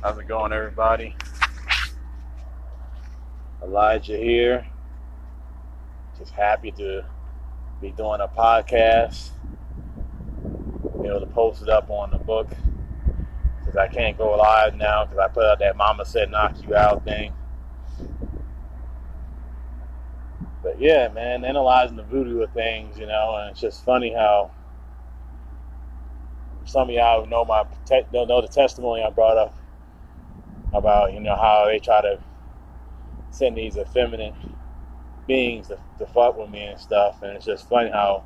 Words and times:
How's 0.00 0.16
it 0.16 0.28
going, 0.28 0.52
everybody? 0.52 1.16
Elijah 3.60 4.16
here. 4.16 4.64
Just 6.16 6.30
happy 6.30 6.70
to 6.70 7.04
be 7.80 7.90
doing 7.90 8.20
a 8.20 8.28
podcast. 8.28 9.30
You 11.02 11.02
know, 11.02 11.18
to 11.18 11.26
post 11.26 11.62
it 11.62 11.68
up 11.68 11.90
on 11.90 12.12
the 12.12 12.18
book 12.18 12.48
because 13.58 13.76
I 13.76 13.88
can't 13.88 14.16
go 14.16 14.36
live 14.36 14.76
now 14.76 15.04
because 15.04 15.18
I 15.18 15.26
put 15.26 15.44
out 15.44 15.58
that 15.58 15.76
"Mama 15.76 16.04
said 16.04 16.30
knock 16.30 16.54
you 16.62 16.76
out" 16.76 17.04
thing. 17.04 17.32
But 20.62 20.80
yeah, 20.80 21.08
man, 21.08 21.44
analyzing 21.44 21.96
the 21.96 22.04
voodoo 22.04 22.42
of 22.42 22.52
things, 22.52 22.96
you 23.00 23.06
know, 23.06 23.36
and 23.40 23.50
it's 23.50 23.60
just 23.60 23.84
funny 23.84 24.12
how 24.12 24.52
some 26.66 26.88
of 26.88 26.94
y'all 26.94 27.26
know 27.26 27.44
my 27.44 27.64
know 28.12 28.40
the 28.40 28.48
testimony 28.48 29.02
I 29.02 29.10
brought 29.10 29.36
up 29.36 29.57
about 30.72 31.12
you 31.12 31.20
know 31.20 31.36
how 31.36 31.66
they 31.66 31.78
try 31.78 32.00
to 32.02 32.20
send 33.30 33.56
these 33.56 33.76
effeminate 33.76 34.34
beings 35.26 35.68
to, 35.68 35.78
to 35.98 36.06
fuck 36.06 36.36
with 36.36 36.50
me 36.50 36.62
and 36.64 36.80
stuff, 36.80 37.22
and 37.22 37.32
it's 37.32 37.44
just 37.44 37.68
funny 37.68 37.90
how 37.90 38.24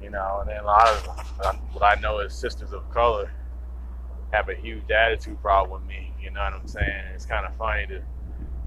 you 0.00 0.10
know. 0.10 0.38
And 0.40 0.50
then 0.50 0.62
a 0.62 0.66
lot 0.66 0.88
of 0.88 1.46
um, 1.46 1.56
what 1.72 1.84
I 1.84 2.00
know 2.00 2.20
is 2.20 2.34
sisters 2.34 2.72
of 2.72 2.88
color 2.90 3.30
have 4.32 4.48
a 4.48 4.54
huge 4.54 4.90
attitude 4.90 5.40
problem 5.42 5.80
with 5.80 5.88
me. 5.88 6.12
You 6.20 6.30
know 6.30 6.40
what 6.40 6.54
I'm 6.54 6.66
saying? 6.68 7.04
It's 7.14 7.26
kind 7.26 7.46
of 7.46 7.54
funny 7.56 7.86
to 7.86 8.02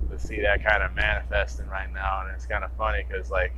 to 0.10 0.20
see 0.20 0.42
that 0.42 0.64
kind 0.64 0.84
of 0.84 0.94
manifesting 0.96 1.68
right 1.68 1.92
now, 1.94 2.22
and 2.22 2.32
it's 2.36 2.46
kind 2.46 2.64
of 2.64 2.72
funny 2.78 3.06
because 3.08 3.30
like. 3.30 3.54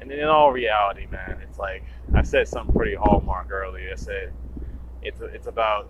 And 0.00 0.10
in 0.10 0.24
all 0.24 0.52
reality, 0.52 1.06
man, 1.06 1.38
it's 1.42 1.58
like 1.58 1.84
I 2.14 2.22
said 2.22 2.48
something 2.48 2.74
pretty 2.74 2.96
hallmark 2.96 3.50
earlier. 3.50 3.90
I 3.92 3.94
said 3.94 4.32
it's 5.02 5.20
it's 5.20 5.46
about 5.46 5.88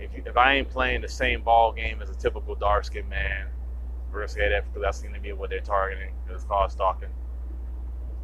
if 0.00 0.14
you, 0.14 0.22
if 0.26 0.36
I 0.36 0.54
ain't 0.54 0.70
playing 0.70 1.02
the 1.02 1.08
same 1.08 1.42
ball 1.42 1.72
game 1.72 2.00
as 2.02 2.10
a 2.10 2.14
typical 2.14 2.54
dark 2.54 2.84
skinned 2.84 3.08
man, 3.08 3.46
versus 4.12 4.36
that 4.36 4.64
because 4.66 4.82
that's 4.82 5.00
going 5.00 5.14
to 5.14 5.20
be 5.20 5.32
what 5.32 5.50
they're 5.50 5.60
targeting. 5.60 6.12
It's 6.28 6.44
called 6.44 6.72
stalking, 6.72 7.08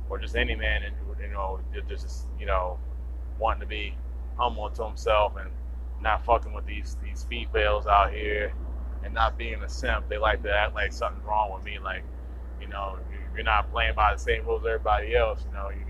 or 0.09 0.19
just 0.19 0.37
any 0.37 0.55
man, 0.55 0.83
and 0.83 0.95
you 1.21 1.33
know, 1.33 1.61
just 1.89 2.27
you 2.39 2.47
know, 2.47 2.79
wanting 3.39 3.61
to 3.61 3.67
be 3.67 3.95
humble 4.37 4.69
to 4.71 4.85
himself 4.85 5.35
and 5.39 5.51
not 6.01 6.25
fucking 6.25 6.53
with 6.53 6.67
these 6.67 6.97
these 7.03 7.25
females 7.25 7.87
out 7.87 8.13
here 8.13 8.53
and 9.05 9.15
not 9.15 9.39
being 9.39 9.63
a 9.63 9.69
simp. 9.69 10.09
They 10.09 10.19
like 10.19 10.43
to 10.43 10.53
act 10.53 10.75
like 10.75 10.93
something's 10.93 11.25
wrong 11.25 11.53
with 11.55 11.65
me, 11.65 11.79
like 11.79 12.05
you 12.61 12.69
know, 12.69 12.99
you're 13.35 13.45
not 13.45 13.71
playing 13.71 13.95
by 13.95 14.13
the 14.15 14.21
same 14.21 14.45
rules 14.47 14.63
as 14.63 14.69
everybody 14.69 15.17
else. 15.17 15.45
You 15.49 15.55
know, 15.55 15.71
you 15.71 15.85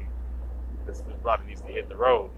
this 0.87 1.03
brother 1.23 1.43
needs 1.45 1.61
to 1.63 1.69
hit 1.69 1.89
the 1.89 1.97
road. 1.97 2.31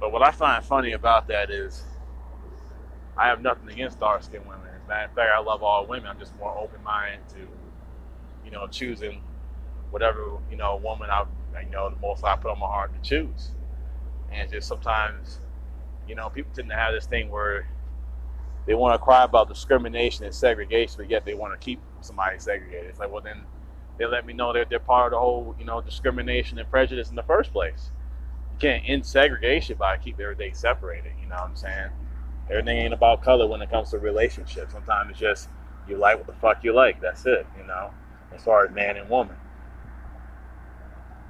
But 0.00 0.12
what 0.12 0.22
I 0.22 0.30
find 0.30 0.64
funny 0.64 0.92
about 0.92 1.28
that 1.28 1.50
is 1.50 1.84
I 3.16 3.28
have 3.28 3.40
nothing 3.40 3.68
against 3.70 4.00
dark 4.00 4.22
skinned 4.22 4.46
women. 4.46 4.68
As 4.76 4.84
a 4.84 4.88
matter 4.88 5.06
of 5.06 5.12
fact, 5.14 5.30
I 5.34 5.40
love 5.40 5.62
all 5.62 5.86
women. 5.86 6.08
I'm 6.08 6.18
just 6.18 6.36
more 6.36 6.56
open 6.58 6.82
minded 6.82 7.28
to, 7.30 7.48
you 8.44 8.50
know, 8.50 8.66
choosing 8.68 9.22
whatever, 9.90 10.20
you 10.50 10.56
know, 10.56 10.76
woman 10.82 11.08
I, 11.10 11.24
you 11.62 11.70
know, 11.70 11.90
the 11.90 11.96
most 11.96 12.24
I 12.24 12.36
put 12.36 12.50
on 12.52 12.58
my 12.58 12.66
heart 12.66 12.92
to 12.94 13.00
choose. 13.00 13.52
And 14.30 14.50
just 14.50 14.68
sometimes, 14.68 15.40
you 16.06 16.14
know, 16.14 16.28
people 16.28 16.52
tend 16.54 16.68
to 16.70 16.76
have 16.76 16.92
this 16.92 17.06
thing 17.06 17.30
where 17.30 17.66
they 18.66 18.74
want 18.74 18.94
to 18.94 18.98
cry 18.98 19.24
about 19.24 19.48
discrimination 19.48 20.26
and 20.26 20.34
segregation, 20.34 20.96
but 20.98 21.08
yet 21.08 21.24
they 21.24 21.34
want 21.34 21.58
to 21.58 21.64
keep 21.64 21.80
somebody 22.02 22.38
segregated. 22.38 22.90
It's 22.90 22.98
like, 22.98 23.10
well, 23.10 23.22
then 23.22 23.44
they 23.98 24.06
let 24.06 24.26
me 24.26 24.34
know 24.34 24.52
that 24.52 24.68
they're 24.68 24.78
part 24.80 25.06
of 25.06 25.16
the 25.16 25.20
whole, 25.20 25.54
you 25.58 25.64
know, 25.64 25.80
discrimination 25.80 26.58
and 26.58 26.70
prejudice 26.70 27.10
in 27.10 27.16
the 27.16 27.22
first 27.22 27.52
place 27.52 27.90
can't 28.58 28.82
end 28.86 29.06
segregation 29.06 29.76
by 29.78 29.96
keep 29.98 30.20
everything 30.20 30.54
separated. 30.54 31.12
You 31.20 31.28
know 31.28 31.36
what 31.36 31.50
I'm 31.50 31.56
saying? 31.56 31.90
Everything 32.50 32.78
ain't 32.78 32.94
about 32.94 33.22
color 33.22 33.46
when 33.46 33.62
it 33.62 33.70
comes 33.70 33.90
to 33.90 33.98
relationships. 33.98 34.72
Sometimes 34.72 35.10
it's 35.10 35.18
just 35.18 35.48
you 35.88 35.96
like 35.96 36.16
what 36.16 36.26
the 36.26 36.32
fuck 36.34 36.62
you 36.64 36.74
like. 36.74 37.00
That's 37.00 37.26
it. 37.26 37.46
You 37.58 37.66
know, 37.66 37.92
as 38.34 38.42
far 38.42 38.64
as 38.64 38.72
man 38.72 38.96
and 38.96 39.08
woman. 39.08 39.36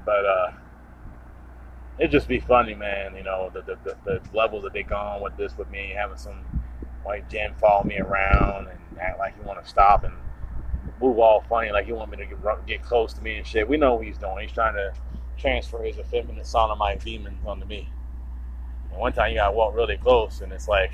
But 0.04 0.25
uh, 0.25 0.53
it 1.98 2.09
just 2.09 2.28
be 2.28 2.41
funny, 2.41 2.75
man. 2.75 3.16
You 3.16 3.25
know, 3.25 3.50
the 3.53 3.62
the, 3.62 3.78
the, 3.84 3.97
the 4.04 4.22
levels 4.37 4.64
that 4.64 4.72
they 4.72 4.82
gone 4.82 5.22
with 5.22 5.37
this 5.37 5.56
with 5.56 5.70
me 5.70 5.94
having 5.97 6.16
some 6.19 6.44
white 7.03 7.28
gen 7.28 7.54
follow 7.54 7.84
me 7.84 7.98
around 7.98 8.69
and 8.69 8.98
act 9.00 9.19
like 9.19 9.37
he 9.37 9.43
want 9.43 9.62
to 9.62 9.69
stop 9.69 10.04
and 10.04 10.14
move 11.00 11.19
all 11.19 11.44
funny 11.48 11.70
like 11.70 11.87
he 11.87 11.93
want 11.93 12.10
me 12.10 12.16
to 12.16 12.26
get, 12.26 12.66
get 12.66 12.82
close 12.82 13.12
to 13.14 13.22
me 13.22 13.37
and 13.37 13.47
shit. 13.47 13.69
We 13.69 13.76
know 13.76 13.94
what 13.94 14.06
he's 14.06 14.19
doing. 14.19 14.38
He's 14.43 14.53
trying 14.53 14.75
to 14.75 14.93
transfer 15.38 15.82
his 15.82 15.98
effeminate 15.98 16.47
sodomite 16.47 17.04
demons 17.04 17.38
onto 17.47 17.66
me. 17.66 17.88
And 18.91 19.00
one 19.00 19.12
time 19.12 19.30
you 19.30 19.36
got 19.36 19.50
to 19.50 19.56
walk 19.56 19.74
really 19.74 19.97
close, 19.97 20.41
and 20.41 20.52
it's 20.52 20.69
like, 20.69 20.92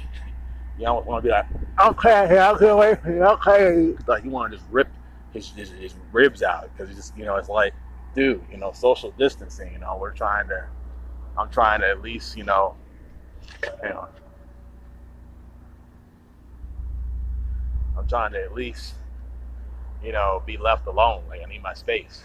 you 0.79 0.85
don't 0.85 1.07
want 1.07 1.23
to 1.23 1.29
be 1.29 1.33
like, 1.33 1.47
okay, 1.85 2.23
I 2.23 2.57
can't 2.59 2.79
wait 2.79 3.03
for 3.03 3.13
you, 3.13 3.25
okay. 3.25 3.95
Like, 4.07 4.25
you 4.25 4.31
want 4.31 4.53
to 4.53 4.59
just 4.59 4.69
rip 4.71 4.89
his, 5.33 5.51
his, 5.51 5.71
his 5.71 5.95
ribs 6.11 6.43
out 6.43 6.71
because 6.73 6.89
you 6.89 6.97
just, 6.97 7.17
you 7.17 7.25
know, 7.25 7.37
it's 7.37 7.49
like, 7.49 7.75
dude, 8.15 8.43
you 8.51 8.57
know, 8.57 8.73
social 8.73 9.11
distancing, 9.13 9.73
you 9.73 9.79
know, 9.79 9.97
we're 10.01 10.13
trying 10.13 10.49
to, 10.49 10.65
I'm 11.39 11.49
trying 11.49 11.81
to 11.81 11.89
at 11.89 12.03
least, 12.03 12.37
you 12.37 12.45
know, 12.45 12.75
you 13.83 13.89
know, 13.91 14.09
I'm 17.97 18.09
trying 18.09 18.33
to 18.33 18.43
at 18.43 18.55
least, 18.55 18.95
you 20.03 20.13
know, 20.13 20.43
be 20.45 20.57
left 20.57 20.87
alone. 20.87 21.23
Like, 21.29 21.41
I 21.47 21.49
need 21.49 21.63
my 21.63 21.75
space. 21.75 22.25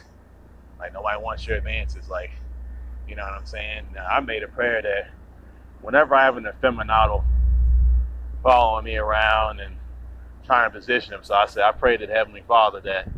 Like 0.80 0.94
nobody 0.94 1.22
wants 1.22 1.48
your 1.48 1.58
advances. 1.58 2.10
Like, 2.10 2.32
you 3.08 3.16
know 3.16 3.24
what 3.24 3.34
I'm 3.34 3.46
saying? 3.46 3.86
I 4.10 4.20
made 4.20 4.44
a 4.44 4.48
prayer 4.48 4.82
that 4.82 5.10
whenever 5.82 6.16
I 6.16 6.26
have 6.26 6.38
an 6.38 6.46
effeminato 6.46 7.24
following 8.44 8.86
me 8.86 8.98
around 8.98 9.60
and 9.60 9.76
trying 10.46 10.70
to 10.70 10.78
position 10.78 11.14
him, 11.14 11.22
so 11.24 11.34
I 11.34 11.46
said, 11.46 11.64
I 11.64 11.72
pray 11.72 11.98
to 11.98 12.06
the 12.06 12.14
Heavenly 12.14 12.44
Father 12.48 12.80
that 12.82 13.10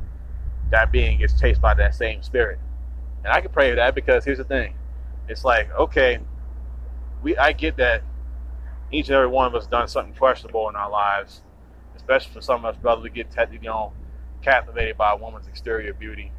that 0.71 0.91
being 0.91 1.17
gets 1.17 1.39
chased 1.39 1.61
by 1.61 1.73
that 1.73 1.95
same 1.95 2.21
spirit. 2.21 2.59
And 3.23 3.33
I 3.33 3.41
can 3.41 3.51
pray 3.51 3.73
that 3.73 3.95
because 3.95 4.23
here's 4.23 4.37
the 4.37 4.43
thing. 4.43 4.75
It's 5.27 5.43
like, 5.43 5.71
okay, 5.73 6.19
we 7.21 7.37
I 7.37 7.51
get 7.53 7.77
that 7.77 8.03
each 8.91 9.07
and 9.07 9.15
every 9.15 9.27
one 9.27 9.47
of 9.47 9.55
us 9.55 9.67
done 9.67 9.87
something 9.87 10.13
questionable 10.13 10.69
in 10.69 10.75
our 10.75 10.89
lives, 10.89 11.41
especially 11.95 12.33
for 12.33 12.41
some 12.41 12.65
of 12.65 12.75
us 12.75 12.81
brothers 12.81 13.03
to 13.03 13.09
get 13.09 13.35
you 13.51 13.59
know 13.59 13.93
captivated 14.41 14.97
by 14.97 15.11
a 15.11 15.17
woman's 15.17 15.47
exterior 15.47 15.93
beauty 15.93 16.31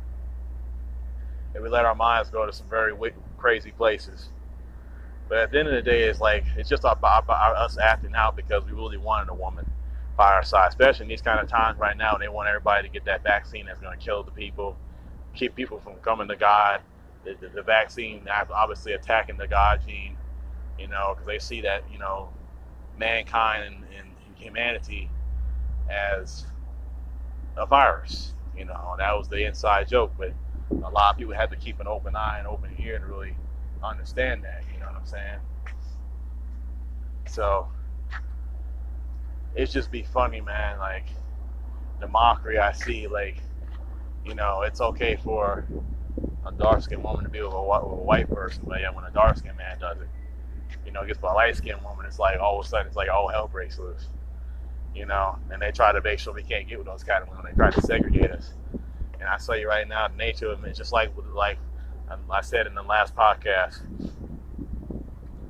and 1.55 1.63
we 1.63 1.69
let 1.69 1.85
our 1.85 1.95
minds 1.95 2.31
go 2.31 2.47
to 2.47 2.53
some 2.53 2.69
very 2.69 2.93
crazy 3.39 3.73
places. 3.73 4.31
But 5.29 5.39
at 5.39 5.53
the 5.53 5.61
end 5.61 5.69
of 5.69 5.75
the 5.75 5.83
day, 5.83 6.05
it's 6.05 6.21
like 6.21 6.45
it's 6.57 6.69
just 6.69 6.83
about, 6.85 7.25
about 7.25 7.57
us 7.57 7.79
acting 7.79 8.15
out 8.15 8.37
because 8.37 8.65
we 8.65 8.73
really 8.73 8.99
wanted 8.99 9.31
a 9.31 9.35
woman 9.35 9.67
by 10.17 10.33
our 10.33 10.43
side, 10.43 10.69
especially 10.69 11.05
in 11.05 11.09
these 11.09 11.23
kind 11.23 11.41
of 11.41 11.49
times 11.49 11.79
right 11.79 11.97
now. 11.97 12.17
They 12.17 12.29
want 12.29 12.49
everybody 12.49 12.87
to 12.89 12.93
get 12.93 13.05
that 13.07 13.23
vaccine 13.23 13.67
that's 13.67 13.81
going 13.81 13.97
to 13.97 14.05
kill 14.05 14.23
the 14.25 14.33
people, 14.33 14.77
keep 15.35 15.55
people 15.55 15.79
from 15.81 15.95
coming 15.97 16.29
to 16.29 16.37
God. 16.37 16.83
The, 17.25 17.35
the, 17.41 17.49
the 17.49 17.63
vaccine 17.63 18.27
obviously 18.53 18.93
attacking 18.93 19.37
the 19.37 19.47
God 19.47 19.81
gene, 19.87 20.17
you 20.79 20.89
know, 20.89 21.13
because 21.15 21.27
they 21.27 21.39
see 21.39 21.61
that 21.63 21.85
you 21.93 21.99
know 21.99 22.31
mankind 22.99 23.65
and, 23.65 23.85
and 23.99 24.09
humanity 24.37 25.11
as 25.91 26.47
a 27.57 27.67
virus. 27.67 28.35
You 28.57 28.65
know, 28.67 28.97
that 28.99 29.17
was 29.17 29.29
the 29.29 29.47
inside 29.47 29.89
joke, 29.89 30.13
but 30.19 30.33
a 30.71 30.91
lot 30.91 31.13
of 31.13 31.19
people 31.19 31.35
have 31.35 31.51
to 31.51 31.57
keep 31.57 31.81
an 31.81 31.87
open 31.87 32.17
eye 32.17 32.37
and 32.39 32.47
open 32.47 32.75
ear 32.79 32.99
to 32.99 33.07
really 33.07 33.37
understand 33.83 34.45
that. 34.45 34.65
You 34.73 34.81
know 34.81 34.87
what 34.87 34.97
I'm 34.97 35.07
saying? 35.07 35.39
So 37.27 37.69
it's 39.55 39.73
just 39.73 39.91
be 39.91 40.03
funny, 40.03 40.41
man. 40.41 40.79
Like 40.79 41.07
the 42.01 42.09
mockery 42.09 42.59
I 42.59 42.73
see. 42.73 43.07
Like 43.09 43.43
you 44.25 44.35
know, 44.35 44.63
it's 44.63 44.81
okay 44.81 45.17
for 45.17 45.65
a 46.47 46.53
dark 46.53 46.83
skinned 46.83 47.03
woman 47.03 47.25
to 47.25 47.31
be 47.31 47.41
with 47.41 47.53
a, 47.53 47.63
with 47.63 47.99
a 47.99 48.03
white 48.03 48.29
person, 48.29 48.65
but 48.67 48.81
yeah, 48.81 48.91
when 48.91 49.05
a 49.05 49.11
dark 49.11 49.37
skinned 49.39 49.57
man 49.57 49.79
does 49.79 49.99
it, 50.01 50.09
you 50.85 50.93
know, 50.93 51.03
it 51.03 51.07
gets 51.09 51.19
by 51.19 51.31
a 51.33 51.35
light 51.35 51.57
skinned 51.57 51.83
woman, 51.83 52.07
it's 52.07 52.19
like 52.19 52.39
all 52.41 52.59
of 52.61 52.67
a 52.67 52.69
sudden 52.69 52.87
it's 52.87 52.97
like 52.97 53.09
all 53.11 53.29
hell 53.29 53.49
breaks 53.49 53.79
loose. 53.79 54.09
You 54.95 55.07
know, 55.07 55.39
and 55.53 55.63
they 55.63 55.71
try 55.71 55.93
to 55.93 56.03
make 56.03 56.19
sure 56.19 56.35
we 56.35 56.43
can't 56.43 56.69
get 56.69 56.79
with 56.79 56.87
those 56.87 57.05
kind 57.05 57.23
of 57.23 57.29
women. 57.29 57.45
They 57.51 57.57
try 57.57 57.71
to 57.71 57.83
segregate 57.83 58.31
us. 58.33 58.53
I 59.31 59.39
tell 59.39 59.57
you 59.57 59.69
right 59.69 59.87
now, 59.87 60.09
the 60.09 60.17
nature 60.17 60.51
of 60.51 60.65
it, 60.65 60.75
just 60.75 60.93
like 60.93 61.11
um, 62.11 62.19
like 62.29 62.39
I 62.39 62.41
said 62.41 62.67
in 62.67 62.75
the 62.75 62.83
last 62.83 63.15
podcast, 63.15 63.81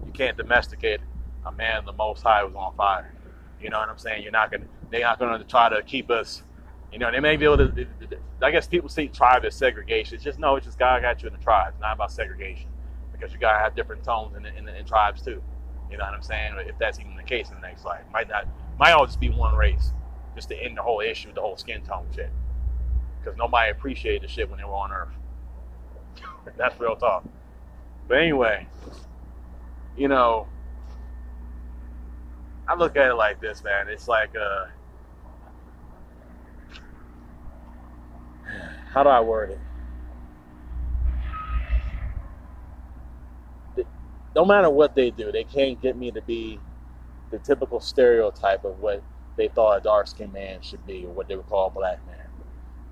you 0.06 0.12
can't 0.12 0.36
domesticate 0.36 1.00
a 1.46 1.52
man 1.52 1.84
the 1.86 1.92
Most 1.92 2.22
High 2.22 2.44
was 2.44 2.54
on 2.54 2.74
fire. 2.74 3.14
You 3.60 3.70
know 3.70 3.78
what 3.78 3.88
I'm 3.88 3.98
saying? 3.98 4.22
You're 4.22 4.32
not 4.32 4.50
gonna. 4.50 4.66
They're 4.90 5.00
not 5.00 5.18
gonna 5.18 5.42
try 5.44 5.68
to 5.70 5.82
keep 5.82 6.10
us. 6.10 6.42
You 6.92 6.98
know, 6.98 7.10
they 7.10 7.20
may 7.20 7.36
be 7.36 7.44
able 7.44 7.58
to. 7.58 7.86
I 8.42 8.50
guess 8.50 8.66
people 8.66 8.88
see 8.88 9.08
tribe 9.08 9.44
as 9.44 9.54
segregation. 9.54 10.16
It's 10.16 10.24
just 10.24 10.38
no. 10.38 10.56
It's 10.56 10.66
just 10.66 10.78
God 10.78 11.02
got 11.02 11.22
you 11.22 11.28
in 11.28 11.34
the 11.34 11.40
tribe. 11.40 11.72
It's 11.72 11.80
not 11.80 11.94
about 11.94 12.12
segregation 12.12 12.68
because 13.12 13.32
you 13.32 13.38
gotta 13.38 13.58
have 13.58 13.74
different 13.74 14.04
tones 14.04 14.36
in, 14.36 14.44
in, 14.46 14.68
in 14.68 14.84
tribes 14.84 15.22
too. 15.22 15.42
You 15.90 15.96
know 15.96 16.04
what 16.04 16.14
I'm 16.14 16.22
saying? 16.22 16.54
If 16.66 16.78
that's 16.78 17.00
even 17.00 17.16
the 17.16 17.22
case 17.22 17.48
in 17.48 17.54
the 17.56 17.60
next 17.62 17.84
life, 17.84 18.02
might 18.12 18.28
not. 18.28 18.46
Might 18.78 18.92
all 18.92 19.06
just 19.06 19.20
be 19.20 19.30
one 19.30 19.54
race, 19.56 19.92
just 20.34 20.48
to 20.48 20.56
end 20.56 20.76
the 20.76 20.82
whole 20.82 21.00
issue, 21.00 21.32
the 21.34 21.40
whole 21.40 21.56
skin 21.56 21.82
tone 21.82 22.06
shit 22.14 22.30
because 23.20 23.36
nobody 23.38 23.70
appreciated 23.70 24.22
the 24.22 24.28
shit 24.28 24.48
when 24.50 24.58
they 24.58 24.64
were 24.64 24.72
on 24.72 24.92
Earth. 24.92 25.14
That's 26.56 26.78
real 26.80 26.96
talk. 26.96 27.24
But 28.08 28.18
anyway, 28.18 28.66
you 29.96 30.08
know, 30.08 30.48
I 32.68 32.74
look 32.76 32.96
at 32.96 33.10
it 33.10 33.14
like 33.14 33.40
this, 33.40 33.64
man. 33.64 33.88
It's 33.88 34.08
like, 34.08 34.34
uh, 34.36 34.66
how 38.92 39.02
do 39.02 39.08
I 39.10 39.20
word 39.20 39.50
it? 39.50 39.60
No 44.36 44.44
matter 44.44 44.70
what 44.70 44.94
they 44.94 45.10
do, 45.10 45.32
they 45.32 45.44
can't 45.44 45.80
get 45.80 45.96
me 45.96 46.10
to 46.12 46.22
be 46.22 46.60
the 47.30 47.38
typical 47.38 47.80
stereotype 47.80 48.64
of 48.64 48.78
what 48.78 49.02
they 49.36 49.48
thought 49.48 49.78
a 49.78 49.80
dark 49.80 50.06
skinned 50.06 50.32
man 50.32 50.60
should 50.62 50.86
be 50.86 51.04
or 51.04 51.12
what 51.12 51.28
they 51.28 51.36
would 51.36 51.48
call 51.48 51.68
a 51.68 51.70
black 51.70 52.06
man. 52.06 52.19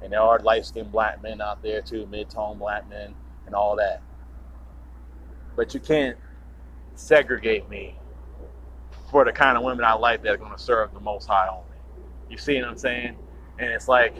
And 0.02 0.12
there 0.12 0.20
are 0.20 0.38
light 0.38 0.64
skinned 0.64 0.92
black 0.92 1.22
men 1.22 1.40
out 1.40 1.62
there 1.62 1.82
too, 1.82 2.06
mid 2.06 2.30
tone 2.30 2.58
black 2.58 2.88
men 2.88 3.14
and 3.46 3.54
all 3.54 3.76
that. 3.76 4.02
But 5.56 5.74
you 5.74 5.80
can't 5.80 6.16
segregate 6.94 7.68
me 7.68 7.96
for 9.10 9.24
the 9.24 9.32
kind 9.32 9.56
of 9.56 9.64
women 9.64 9.84
I 9.84 9.94
like 9.94 10.22
that 10.22 10.34
are 10.34 10.36
going 10.36 10.52
to 10.52 10.58
serve 10.62 10.92
the 10.92 11.00
Most 11.00 11.26
High 11.26 11.48
only. 11.48 11.64
You 12.30 12.36
see 12.36 12.60
what 12.60 12.68
I'm 12.68 12.78
saying? 12.78 13.16
And 13.58 13.70
it's 13.70 13.88
like, 13.88 14.14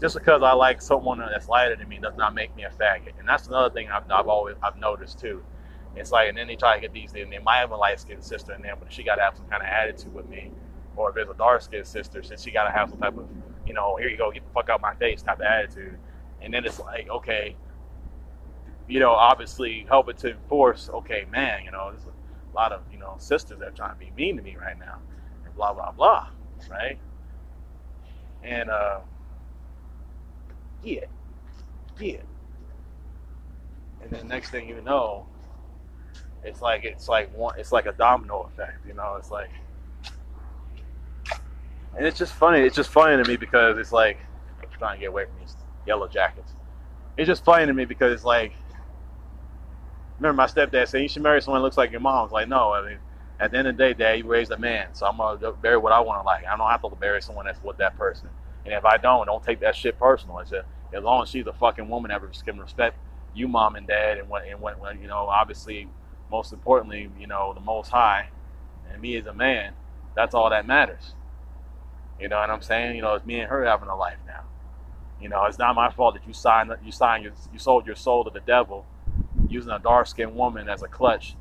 just 0.00 0.16
because 0.16 0.42
I 0.42 0.52
like 0.52 0.80
someone 0.80 1.18
that's 1.18 1.48
lighter 1.48 1.76
than 1.76 1.88
me 1.88 1.98
does 1.98 2.16
not 2.16 2.34
make 2.34 2.54
me 2.56 2.64
a 2.64 2.70
faggot. 2.70 3.18
And 3.18 3.28
that's 3.28 3.46
another 3.46 3.72
thing 3.72 3.90
I've, 3.90 4.10
I've 4.10 4.28
always 4.28 4.56
I've 4.62 4.78
noticed 4.78 5.20
too. 5.20 5.42
It's 5.96 6.10
like, 6.10 6.28
and 6.28 6.38
then 6.38 6.46
they 6.46 6.56
try 6.56 6.76
to 6.76 6.80
get 6.80 6.92
these. 6.92 7.12
They, 7.12 7.24
they 7.24 7.38
might 7.38 7.58
have 7.58 7.72
a 7.72 7.76
light 7.76 8.00
skinned 8.00 8.24
sister 8.24 8.54
in 8.54 8.62
there, 8.62 8.76
but 8.76 8.92
she 8.92 9.02
got 9.02 9.16
to 9.16 9.22
have 9.22 9.36
some 9.36 9.46
kind 9.46 9.62
of 9.62 9.68
attitude 9.68 10.14
with 10.14 10.28
me. 10.28 10.50
Or 10.96 11.10
if 11.10 11.14
there's 11.14 11.28
a 11.28 11.34
dark 11.34 11.62
skinned 11.62 11.86
sister, 11.86 12.22
since 12.22 12.42
she 12.42 12.50
got 12.50 12.64
to 12.64 12.70
have 12.70 12.90
some 12.90 12.98
type 12.98 13.16
of, 13.16 13.28
you 13.70 13.74
know, 13.74 13.94
here 13.94 14.08
you 14.08 14.16
go, 14.16 14.32
get 14.32 14.42
the 14.44 14.50
fuck 14.50 14.68
out 14.68 14.80
my 14.80 14.94
face 14.94 15.22
type 15.22 15.38
of 15.38 15.46
attitude. 15.46 15.96
And 16.42 16.52
then 16.52 16.64
it's 16.64 16.80
like, 16.80 17.08
okay, 17.08 17.54
you 18.88 18.98
know, 18.98 19.12
obviously 19.12 19.86
helping 19.88 20.16
to 20.16 20.32
enforce, 20.32 20.90
okay, 20.92 21.24
man, 21.30 21.60
you 21.64 21.70
know, 21.70 21.92
there's 21.92 22.04
a 22.04 22.56
lot 22.56 22.72
of, 22.72 22.80
you 22.92 22.98
know, 22.98 23.14
sisters 23.18 23.60
that 23.60 23.68
are 23.68 23.70
trying 23.70 23.92
to 23.92 23.96
be 24.00 24.10
mean 24.16 24.36
to 24.36 24.42
me 24.42 24.56
right 24.60 24.76
now, 24.76 24.96
and 25.44 25.54
blah, 25.54 25.72
blah, 25.72 25.92
blah, 25.92 26.26
right? 26.68 26.98
And, 28.42 28.70
uh, 28.70 28.98
yeah, 30.82 31.04
yeah. 32.00 32.16
And 34.02 34.10
then 34.10 34.26
next 34.26 34.50
thing 34.50 34.68
you 34.68 34.80
know, 34.80 35.26
it's 36.42 36.60
like, 36.60 36.82
it's 36.82 37.08
like 37.08 37.32
one, 37.36 37.54
it's 37.56 37.70
like 37.70 37.86
a 37.86 37.92
domino 37.92 38.50
effect, 38.52 38.84
you 38.84 38.94
know, 38.94 39.14
it's 39.16 39.30
like, 39.30 39.50
and 41.96 42.06
it's 42.06 42.18
just 42.18 42.32
funny, 42.32 42.60
it's 42.60 42.76
just 42.76 42.90
funny 42.90 43.22
to 43.22 43.28
me 43.28 43.36
because 43.36 43.78
it's 43.78 43.92
like, 43.92 44.18
I'm 44.62 44.68
trying 44.78 44.96
to 44.96 45.00
get 45.00 45.08
away 45.08 45.24
from 45.24 45.34
these 45.40 45.56
yellow 45.86 46.08
jackets. 46.08 46.52
It's 47.16 47.26
just 47.26 47.44
funny 47.44 47.66
to 47.66 47.72
me 47.72 47.84
because 47.84 48.12
it's 48.12 48.24
like, 48.24 48.52
remember 50.18 50.36
my 50.36 50.46
stepdad 50.46 50.88
saying 50.88 51.02
you 51.02 51.08
should 51.08 51.22
marry 51.22 51.40
someone 51.42 51.60
that 51.60 51.64
looks 51.64 51.76
like 51.76 51.90
your 51.90 52.00
mom. 52.00 52.18
I 52.18 52.22
was 52.22 52.32
like, 52.32 52.48
no, 52.48 52.72
I 52.72 52.86
mean, 52.86 52.98
at 53.40 53.50
the 53.50 53.58
end 53.58 53.68
of 53.68 53.76
the 53.76 53.82
day, 53.82 53.94
dad, 53.94 54.18
you 54.18 54.24
raised 54.24 54.50
a 54.50 54.58
man, 54.58 54.88
so 54.92 55.06
I'm 55.06 55.16
gonna 55.16 55.54
marry 55.62 55.78
what 55.78 55.92
I 55.92 56.00
want 56.00 56.22
to 56.22 56.26
like. 56.26 56.44
I 56.46 56.56
don't 56.56 56.70
have 56.70 56.82
to 56.82 56.92
marry 57.00 57.22
someone 57.22 57.46
that's 57.46 57.62
with 57.62 57.78
that 57.78 57.96
person. 57.96 58.28
And 58.64 58.74
if 58.74 58.84
I 58.84 58.98
don't, 58.98 59.26
don't 59.26 59.42
take 59.42 59.60
that 59.60 59.74
shit 59.74 59.98
personal. 59.98 60.38
It's 60.38 60.52
as 60.52 61.02
long 61.02 61.22
as 61.22 61.30
she's 61.30 61.46
a 61.46 61.52
fucking 61.52 61.88
woman 61.88 62.10
that 62.10 62.20
can 62.44 62.58
respect 62.58 62.98
you, 63.34 63.48
mom 63.48 63.76
and 63.76 63.86
dad, 63.86 64.18
and 64.18 64.28
what 64.28 64.44
and 64.46 64.60
what, 64.60 64.76
you 65.00 65.06
know, 65.06 65.26
obviously, 65.28 65.88
most 66.30 66.52
importantly, 66.52 67.10
you 67.18 67.26
know, 67.26 67.54
the 67.54 67.60
Most 67.60 67.90
High, 67.90 68.28
and 68.92 69.00
me 69.00 69.16
as 69.16 69.26
a 69.26 69.32
man, 69.32 69.72
that's 70.14 70.34
all 70.34 70.50
that 70.50 70.66
matters. 70.66 71.14
You 72.20 72.28
know 72.28 72.38
what 72.38 72.50
I'm 72.50 72.62
saying? 72.62 72.96
You 72.96 73.02
know, 73.02 73.14
it's 73.14 73.26
me 73.26 73.40
and 73.40 73.50
her 73.50 73.64
having 73.64 73.88
a 73.88 73.96
life 73.96 74.18
now. 74.26 74.44
You 75.20 75.28
know, 75.28 75.44
it's 75.44 75.58
not 75.58 75.74
my 75.74 75.90
fault 75.90 76.14
that 76.14 76.26
you 76.26 76.32
signed 76.32 76.70
up 76.70 76.80
you 76.84 76.92
signed 76.92 77.24
your, 77.24 77.32
you 77.52 77.58
sold 77.58 77.86
your 77.86 77.96
soul 77.96 78.24
to 78.24 78.30
the 78.30 78.40
devil 78.40 78.86
using 79.48 79.72
a 79.72 79.78
dark 79.78 80.06
skinned 80.06 80.34
woman 80.34 80.68
as 80.68 80.82
a 80.82 80.88
clutch 80.88 81.34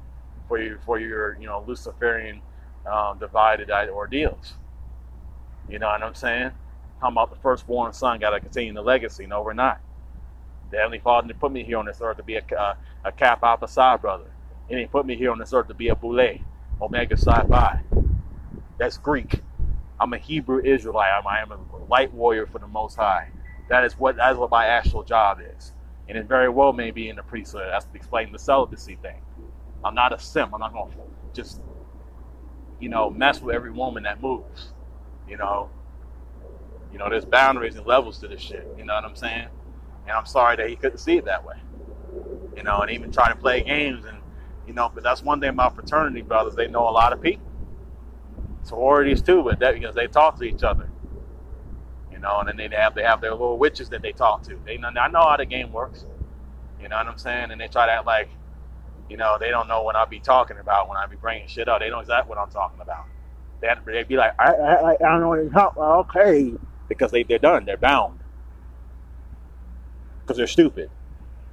for 0.48 0.60
your 0.62 0.78
for 0.80 1.00
your 1.00 1.38
you 1.40 1.48
know 1.48 1.64
Luciferian 1.68 2.42
um, 2.86 3.18
divided 3.20 3.70
ordeals. 3.90 4.54
You 5.70 5.80
know 5.80 5.88
what 5.88 6.04
I'm 6.04 6.16
saying? 6.16 6.52
How 7.02 7.10
about 7.10 7.30
the 7.30 7.38
firstborn 7.38 7.94
son 7.94 8.20
got 8.20 8.32
to 8.32 8.40
continue 8.40 8.74
the 8.74 8.82
legacy? 8.82 9.26
No, 9.26 9.42
we're 9.42 9.54
not. 9.54 9.80
The 10.72 10.78
Heavenly 10.78 11.00
Father 11.00 11.34
put 11.34 11.52
me 11.52 11.64
here 11.64 11.78
on 11.78 11.86
this 11.86 12.02
earth 12.02 12.18
to 12.18 12.24
be 12.24 12.36
a, 12.36 12.44
a, 12.58 12.78
a 13.06 13.12
Kappa 13.12 13.46
Alpha 13.46 13.68
Psi 13.68 13.98
brother. 13.98 14.32
He 14.68 14.76
didn't 14.76 14.92
put 14.92 15.06
me 15.06 15.16
here 15.16 15.32
on 15.32 15.40
this 15.40 15.54
earth 15.54 15.68
to 15.68 15.74
be 15.74 15.90
a 15.90 15.96
Boule, 15.96 16.40
Omega 16.82 17.18
Psi 17.18 17.44
Phi. 17.48 17.82
That's 18.78 18.98
Greek. 18.98 19.42
I'm 20.00 20.14
a 20.14 20.18
Hebrew 20.18 20.62
Israelite. 20.64 21.12
I'm, 21.14 21.28
I 21.28 21.42
am 21.42 21.52
a 21.52 21.58
light 21.90 22.14
warrior 22.14 22.48
for 22.48 22.60
the 22.60 22.68
Most 22.68 22.96
High. 22.96 23.30
That 23.70 23.84
is 23.86 23.94
what 24.00 24.18
that 24.18 24.32
is 24.34 24.38
what 24.38 24.52
my 24.52 24.66
actual 24.68 25.04
job 25.04 25.40
is 25.58 25.74
and 26.10 26.18
it 26.18 26.28
very 26.28 26.50
well 26.50 26.74
may 26.74 26.92
be 26.92 27.08
in 27.10 27.16
the 27.16 27.24
priesthood. 27.24 27.68
That's 27.70 27.86
to 27.86 27.96
explain 27.96 28.32
the 28.32 28.40
celibacy 28.40 28.98
thing. 29.02 29.22
I'm 29.84 29.96
not 29.96 30.14
a 30.14 30.20
simp. 30.20 30.54
I'm 30.54 30.60
not 30.60 30.74
to 30.74 30.98
just, 31.34 31.62
you 32.80 32.90
know, 32.90 33.10
mess 33.10 33.42
with 33.42 33.56
every 33.56 33.72
woman 33.72 34.04
that 34.04 34.22
moves. 34.22 34.70
You 35.28 35.38
know, 35.38 35.70
you 36.92 37.00
know, 37.00 37.10
there's 37.10 37.26
boundaries 37.26 37.76
and 37.76 37.86
levels 37.86 38.20
to 38.20 38.28
this 38.28 38.42
shit. 38.42 38.68
You 38.78 38.86
know 38.86 38.96
what 38.96 39.06
I'm 39.06 39.16
saying? 39.16 39.48
And 40.06 40.12
I'm 40.12 40.26
sorry 40.26 40.58
that 40.58 40.70
he 40.70 40.76
couldn't 40.76 41.00
see 41.00 41.18
it 41.18 41.26
that 41.26 41.46
way. 41.46 41.56
You 42.58 42.64
know, 42.64 42.82
and 42.82 42.92
even 42.92 43.12
try 43.12 43.30
to 43.30 43.38
play 43.38 43.64
games 43.64 44.06
and, 44.06 44.20
you 44.68 44.74
know, 44.74 44.92
but 44.94 45.04
that's 45.04 45.24
one 45.24 45.40
thing 45.42 45.50
about 45.50 45.76
fraternity 45.76 46.22
brothers. 46.24 46.56
They 46.56 46.68
know 46.68 46.90
a 46.90 46.92
lot 46.92 47.14
of 47.14 47.22
people. 47.22 47.49
Sororities 48.64 49.22
too, 49.22 49.44
but 49.44 49.60
that 49.60 49.76
because 49.76 49.96
they 49.96 50.08
talk 50.08 50.38
to 50.40 50.46
each 50.46 50.64
other 50.64 50.90
you 52.12 52.20
know, 52.20 52.40
and 52.40 52.50
then 52.60 52.70
they 52.72 52.76
have 52.76 52.96
they 52.96 53.04
have 53.04 53.22
their 53.22 53.32
little 53.32 53.58
witches 53.58 53.90
that 53.90 54.02
they 54.02 54.12
talk 54.14 54.44
to. 54.44 54.60
They 54.66 54.78
know 54.78 54.90
I 54.90 55.08
know 55.10 55.22
how 55.22 55.38
the 55.38 55.46
game 55.46 55.72
works. 55.72 56.06
You 56.82 56.90
know 56.90 56.98
what 56.98 57.08
I'm 57.08 57.18
saying? 57.18 57.52
And 57.52 57.62
they 57.62 57.68
try 57.68 57.88
to 57.88 57.92
act 57.94 58.06
like, 58.06 58.30
you 59.10 59.18
know, 59.18 59.38
they 59.40 59.50
don't 59.50 59.68
know 59.68 59.84
what 59.84 59.96
I'll 59.96 60.08
be 60.08 60.20
talking 60.20 60.58
about 60.60 60.90
when 60.90 60.98
I 60.98 61.08
be 61.08 61.18
bringing 61.18 61.48
shit 61.48 61.70
up. 61.70 61.82
They 61.82 61.90
know 61.90 62.00
exactly 62.00 62.30
what 62.30 62.40
I'm 62.40 62.52
talking 62.52 62.82
about. 62.82 63.06
They 63.62 63.70
would 63.86 64.08
be 64.08 64.18
like, 64.18 64.34
I, 64.40 64.54
I, 64.54 64.92
I 64.94 64.98
don't 65.00 65.22
know 65.22 65.30
what 65.30 65.36
you're 65.44 65.52
talking 65.52 65.82
about. 65.84 66.10
Okay, 66.16 66.54
because 66.90 67.12
they 67.12 67.24
they're 67.24 67.40
done. 67.40 67.66
They're 67.66 67.78
bound 67.78 68.22
because 70.22 70.38
they're 70.38 70.48
stupid. 70.48 70.92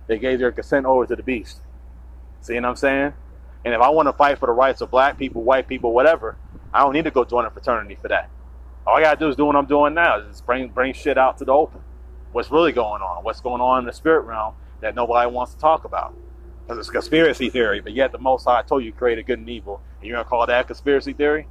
They 0.08 0.18
gave 0.18 0.38
their 0.40 0.52
consent 0.52 0.86
over 0.86 1.06
to 1.06 1.16
the 1.16 1.22
beast. 1.22 1.62
See 2.40 2.54
what 2.54 2.64
I'm 2.64 2.76
saying? 2.76 3.14
And 3.64 3.74
if 3.74 3.80
I 3.80 3.90
want 3.90 4.08
to 4.08 4.14
fight 4.14 4.38
for 4.38 4.46
the 4.46 4.52
rights 4.52 4.80
of 4.80 4.90
black 4.90 5.18
people, 5.18 5.44
white 5.44 5.68
people, 5.68 5.92
whatever, 5.94 6.38
I 6.72 6.80
don't 6.80 6.92
need 6.92 7.04
to 7.04 7.10
go 7.10 7.24
join 7.24 7.44
a 7.44 7.50
fraternity 7.50 7.98
for 8.00 8.08
that. 8.08 8.30
All 8.86 8.96
I 8.96 9.00
gotta 9.00 9.18
do 9.18 9.28
is 9.28 9.36
do 9.36 9.44
what 9.44 9.56
I'm 9.56 9.66
doing 9.66 9.94
now. 9.94 10.18
Is 10.18 10.40
bring 10.40 10.68
bring 10.68 10.92
shit 10.92 11.18
out 11.18 11.38
to 11.38 11.44
the 11.44 11.52
open. 11.52 11.80
What's 12.32 12.50
really 12.50 12.72
going 12.72 13.02
on? 13.02 13.24
What's 13.24 13.40
going 13.40 13.60
on 13.60 13.80
in 13.80 13.84
the 13.86 13.92
spirit 13.92 14.20
realm 14.22 14.54
that 14.80 14.94
nobody 14.94 15.30
wants 15.30 15.54
to 15.54 15.60
talk 15.60 15.84
about? 15.84 16.14
Because 16.62 16.78
it's 16.78 16.90
conspiracy 16.90 17.50
theory. 17.50 17.80
But 17.80 17.94
yet 17.94 18.12
the 18.12 18.18
Most 18.18 18.44
High 18.44 18.62
told 18.62 18.84
you 18.84 18.92
created 18.92 19.26
good 19.26 19.38
and 19.38 19.48
evil, 19.48 19.80
and 19.98 20.08
you're 20.08 20.16
gonna 20.16 20.28
call 20.28 20.46
that 20.46 20.66
conspiracy 20.66 21.12
theory? 21.12 21.48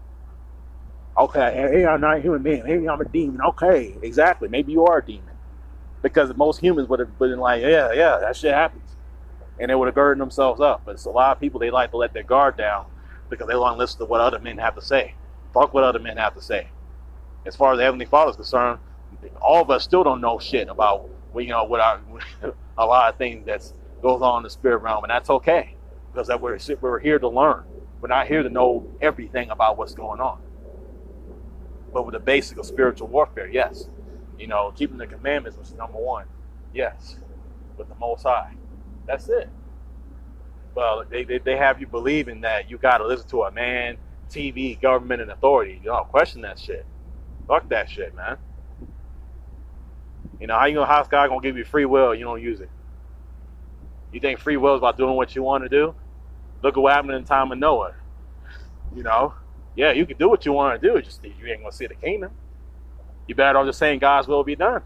Okay, 1.18 1.54
hey, 1.54 1.86
I'm 1.86 2.02
not 2.02 2.18
a 2.18 2.20
human 2.22 2.44
being. 2.44 2.64
Maybe 2.64 2.90
I'm 2.90 3.00
a 3.00 3.06
demon. 3.06 3.42
Okay, 3.42 3.96
exactly. 4.02 4.50
Maybe 4.50 4.74
you 4.74 4.86
are 4.86 4.98
a 4.98 5.06
demon. 5.06 5.36
Because 6.02 6.36
most 6.36 6.60
humans 6.60 6.90
would 6.90 7.00
have 7.00 7.18
been 7.18 7.40
like, 7.40 7.62
yeah, 7.62 7.92
yeah, 7.94 8.18
that 8.20 8.36
shit 8.36 8.54
happens. 8.54 8.84
And 9.58 9.72
they 9.72 9.76
would 9.76 9.88
have 9.88 9.96
girded 9.96 10.22
themselves 10.22 10.60
up. 10.60 10.82
But 10.86 10.96
it's 10.96 11.06
a 11.06 11.10
lot 11.10 11.36
of 11.36 11.40
people, 11.40 11.60
they 11.60 11.72
like 11.72 11.92
to 11.92 11.98
let 11.98 12.14
their 12.14 12.24
guard 12.24 12.58
down 12.58 12.86
because 13.30 13.48
they 13.48 13.56
want 13.56 13.76
to 13.76 13.78
listen 13.78 14.00
to 14.00 14.06
what 14.06 14.22
other 14.22 14.40
men 14.40 14.58
have 14.58 14.76
to 14.76 14.82
say. 14.82 15.16
Fuck 15.54 15.74
what 15.74 15.84
other 15.84 16.00
men 16.00 16.18
have 16.18 16.36
to 16.36 16.42
say 16.42 16.70
as 17.46 17.56
far 17.56 17.74
as 17.74 17.78
the 17.78 17.84
Heavenly 17.84 18.06
Father 18.06 18.32
is 18.32 18.36
concerned, 18.36 18.80
all 19.42 19.62
of 19.62 19.70
us 19.70 19.84
still 19.84 20.04
don't 20.04 20.22
know 20.22 20.40
shit 20.40 20.68
about 20.68 21.10
you 21.36 21.48
know 21.48 21.66
what 21.66 21.80
our 21.82 22.00
a 22.78 22.86
lot 22.86 23.12
of 23.12 23.18
things 23.18 23.46
that 23.46 23.62
goes 24.02 24.22
on 24.22 24.38
in 24.38 24.44
the 24.44 24.50
spirit 24.50 24.78
realm, 24.78 25.04
and 25.04 25.12
that's 25.12 25.30
okay 25.30 25.76
because 26.12 26.28
that 26.28 26.42
we're 26.42 26.58
we're 26.82 27.00
here 27.00 27.20
to 27.20 27.28
learn. 27.28 27.64
We're 28.02 28.10
not 28.10 28.28
here 28.28 28.44
to 28.44 28.50
know 28.50 28.88
everything 29.02 29.50
about 29.50 29.78
what's 29.78 29.94
going 29.94 30.20
on. 30.20 30.40
But 31.94 32.06
with 32.06 32.14
the 32.14 32.20
basic 32.20 32.58
of 32.58 32.66
spiritual 32.66 33.08
warfare, 33.08 33.48
yes, 33.48 33.90
you 34.38 34.48
know, 34.48 34.72
keeping 34.76 34.98
the 34.98 35.08
commandments 35.08 35.58
was 35.58 35.74
number 35.74 35.98
one, 35.98 36.26
yes, 36.74 37.18
with 37.78 37.88
the 37.90 37.96
Most 37.96 38.24
High, 38.24 38.54
that's 39.08 39.30
it. 39.30 39.50
Well, 40.76 41.06
they, 41.10 41.24
they, 41.24 41.38
they 41.40 41.56
have 41.56 41.80
you 41.80 41.88
believing 41.88 42.42
that 42.42 42.70
you 42.70 42.78
got 42.78 42.98
to 42.98 43.08
listen 43.08 43.28
to 43.30 43.44
a 43.44 43.52
man, 43.52 43.98
TV, 44.30 44.80
government, 44.80 45.22
and 45.22 45.32
authority. 45.32 45.80
You 45.82 45.90
don't 45.90 46.08
question 46.10 46.42
that 46.42 46.60
shit. 46.60 46.86
Fuck 47.48 47.70
that 47.70 47.90
shit, 47.90 48.14
man. 48.16 48.38
You 50.40 50.48
know, 50.48 50.60
how 50.60 50.66
you 50.66 50.76
gonna 50.76 50.88
how 50.88 51.04
God 51.04 51.30
gonna 51.30 51.42
give 51.42 51.58
you 51.58 51.64
free 51.64 51.86
will 51.86 52.14
you 52.14 52.26
don't 52.26 52.42
use 52.42 52.60
it? 52.60 52.70
You 54.12 54.20
think 54.20 54.40
free 54.40 54.58
will 54.58 54.76
is 54.76 54.80
about 54.80 54.98
doing 54.98 55.16
what 55.16 55.36
you 55.36 55.44
want 55.44 55.64
to 55.64 55.70
do? 55.70 55.96
Look 56.62 56.76
at 56.78 56.82
what 56.82 56.94
happened 56.94 57.14
in 57.14 57.22
the 57.22 57.28
time 57.28 57.52
of 57.52 57.58
Noah. 57.58 57.94
You 58.96 59.04
know? 59.04 59.34
Yeah, 59.76 59.92
you 59.92 60.06
can 60.06 60.18
do 60.18 60.30
what 60.30 60.46
you 60.46 60.54
want 60.54 60.82
to 60.82 60.88
do, 60.88 61.02
just 61.02 61.24
you 61.24 61.48
ain't 61.48 61.62
gonna 61.62 61.72
see 61.72 61.88
the 61.88 61.96
kingdom. 61.96 62.32
You 63.28 63.36
better 63.36 63.58
off 63.58 63.66
just 63.66 63.80
saying 63.80 64.00
God's 64.00 64.28
will 64.28 64.44
be 64.44 64.56
done. 64.56 64.82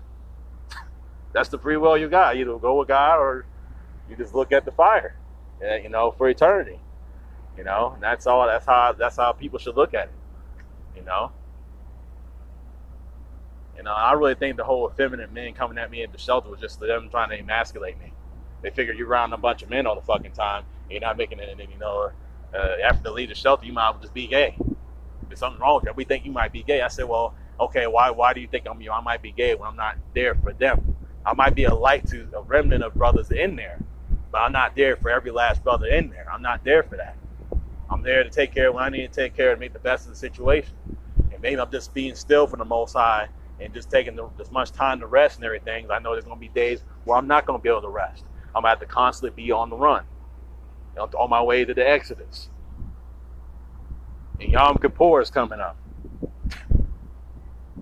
That's 1.33 1.49
the 1.49 1.57
free 1.59 1.77
will 1.77 1.97
you 1.97 2.09
got. 2.09 2.35
Either 2.37 2.57
go 2.57 2.79
with 2.79 2.87
God 2.87 3.17
or 3.17 3.45
you 4.09 4.15
just 4.15 4.33
look 4.33 4.51
at 4.51 4.65
the 4.65 4.71
fire. 4.71 5.15
You 5.61 5.89
know, 5.89 6.11
for 6.11 6.29
eternity. 6.29 6.79
You 7.57 7.63
know, 7.63 7.91
and 7.93 8.03
that's 8.03 8.27
all 8.27 8.47
that's 8.47 8.65
how 8.65 8.93
that's 8.97 9.17
how 9.17 9.33
people 9.33 9.59
should 9.59 9.75
look 9.75 9.93
at 9.93 10.05
it. 10.05 10.13
You 10.95 11.03
know? 11.03 11.31
And 13.77 13.87
uh, 13.87 13.93
I 13.93 14.13
really 14.13 14.35
think 14.35 14.57
the 14.57 14.65
whole 14.65 14.89
effeminate 14.89 15.31
men 15.31 15.53
coming 15.53 15.77
at 15.77 15.89
me 15.89 16.03
at 16.03 16.11
the 16.11 16.17
shelter 16.17 16.49
was 16.49 16.59
just 16.59 16.79
them 16.81 17.09
trying 17.09 17.29
to 17.29 17.39
emasculate 17.39 17.97
me. 17.99 18.11
They 18.61 18.71
figure 18.71 18.93
you're 18.93 19.07
around 19.07 19.31
a 19.33 19.37
bunch 19.37 19.63
of 19.63 19.69
men 19.69 19.87
all 19.87 19.95
the 19.95 20.01
fucking 20.01 20.33
time, 20.33 20.65
and 20.83 20.91
you're 20.91 21.01
not 21.01 21.17
making 21.17 21.39
it, 21.39 21.49
and 21.49 21.59
you 21.71 21.79
know, 21.79 22.11
uh, 22.53 22.75
after 22.83 23.03
they 23.03 23.09
leave 23.09 23.29
the 23.29 23.35
shelter, 23.35 23.65
you 23.65 23.73
might 23.73 24.01
just 24.01 24.13
be 24.13 24.27
gay. 24.27 24.57
there's 25.27 25.39
something 25.39 25.61
wrong 25.61 25.75
with 25.77 25.85
you. 25.85 25.93
We 25.95 26.03
think 26.03 26.25
you 26.25 26.31
might 26.31 26.51
be 26.51 26.63
gay. 26.63 26.81
I 26.81 26.89
said, 26.89 27.05
well, 27.07 27.33
okay, 27.59 27.87
why 27.87 28.11
why 28.11 28.33
do 28.33 28.41
you 28.41 28.47
think 28.47 28.67
I'm 28.67 28.81
you 28.81 28.89
know, 28.89 28.95
I 28.95 29.01
might 29.01 29.21
be 29.21 29.31
gay 29.31 29.55
when 29.55 29.69
I'm 29.69 29.77
not 29.77 29.97
there 30.13 30.35
for 30.35 30.53
them? 30.53 30.95
I 31.25 31.33
might 31.33 31.55
be 31.55 31.65
a 31.65 31.73
light 31.73 32.07
to 32.07 32.27
a 32.35 32.41
remnant 32.41 32.83
of 32.83 32.93
brothers 32.95 33.31
in 33.31 33.55
there, 33.55 33.79
but 34.31 34.39
I'm 34.39 34.51
not 34.51 34.75
there 34.75 34.95
for 34.95 35.09
every 35.09 35.31
last 35.31 35.63
brother 35.63 35.87
in 35.87 36.09
there. 36.09 36.25
I'm 36.31 36.41
not 36.41 36.63
there 36.63 36.83
for 36.83 36.97
that. 36.97 37.17
I'm 37.89 38.03
there 38.03 38.23
to 38.23 38.29
take 38.29 38.53
care 38.53 38.69
of 38.69 38.75
what 38.75 38.83
I 38.83 38.89
need 38.89 39.11
to 39.11 39.21
take 39.21 39.35
care 39.35 39.47
of 39.47 39.53
and 39.53 39.61
make 39.61 39.73
the 39.73 39.79
best 39.79 40.05
of 40.05 40.11
the 40.11 40.17
situation. 40.17 40.75
And 41.31 41.41
maybe 41.41 41.59
I'm 41.59 41.71
just 41.71 41.93
being 41.93 42.13
still 42.15 42.45
for 42.45 42.57
the 42.57 42.65
Most 42.65 42.93
High 42.93 43.27
and 43.59 43.73
just 43.73 43.89
taking 43.89 44.15
the, 44.15 44.29
as 44.39 44.51
much 44.51 44.71
time 44.71 44.99
to 44.99 45.07
rest 45.07 45.37
and 45.37 45.45
everything. 45.45 45.89
I 45.89 45.99
know 45.99 46.13
there's 46.13 46.25
going 46.25 46.37
to 46.37 46.39
be 46.39 46.49
days 46.49 46.83
where 47.03 47.17
I'm 47.17 47.27
not 47.27 47.45
going 47.45 47.59
to 47.59 47.63
be 47.63 47.69
able 47.69 47.81
to 47.81 47.89
rest. 47.89 48.23
I'm 48.55 48.61
going 48.61 48.63
to 48.63 48.69
have 48.69 48.79
to 48.79 48.85
constantly 48.85 49.43
be 49.43 49.51
on 49.51 49.69
the 49.69 49.75
run, 49.75 50.03
you 50.93 50.99
know, 50.99 51.09
on 51.17 51.29
my 51.29 51.41
way 51.41 51.65
to 51.65 51.73
the 51.73 51.87
Exodus. 51.87 52.49
And 54.39 54.51
Yom 54.51 54.77
Kippur 54.77 55.21
is 55.21 55.29
coming 55.29 55.59
up. 55.59 55.77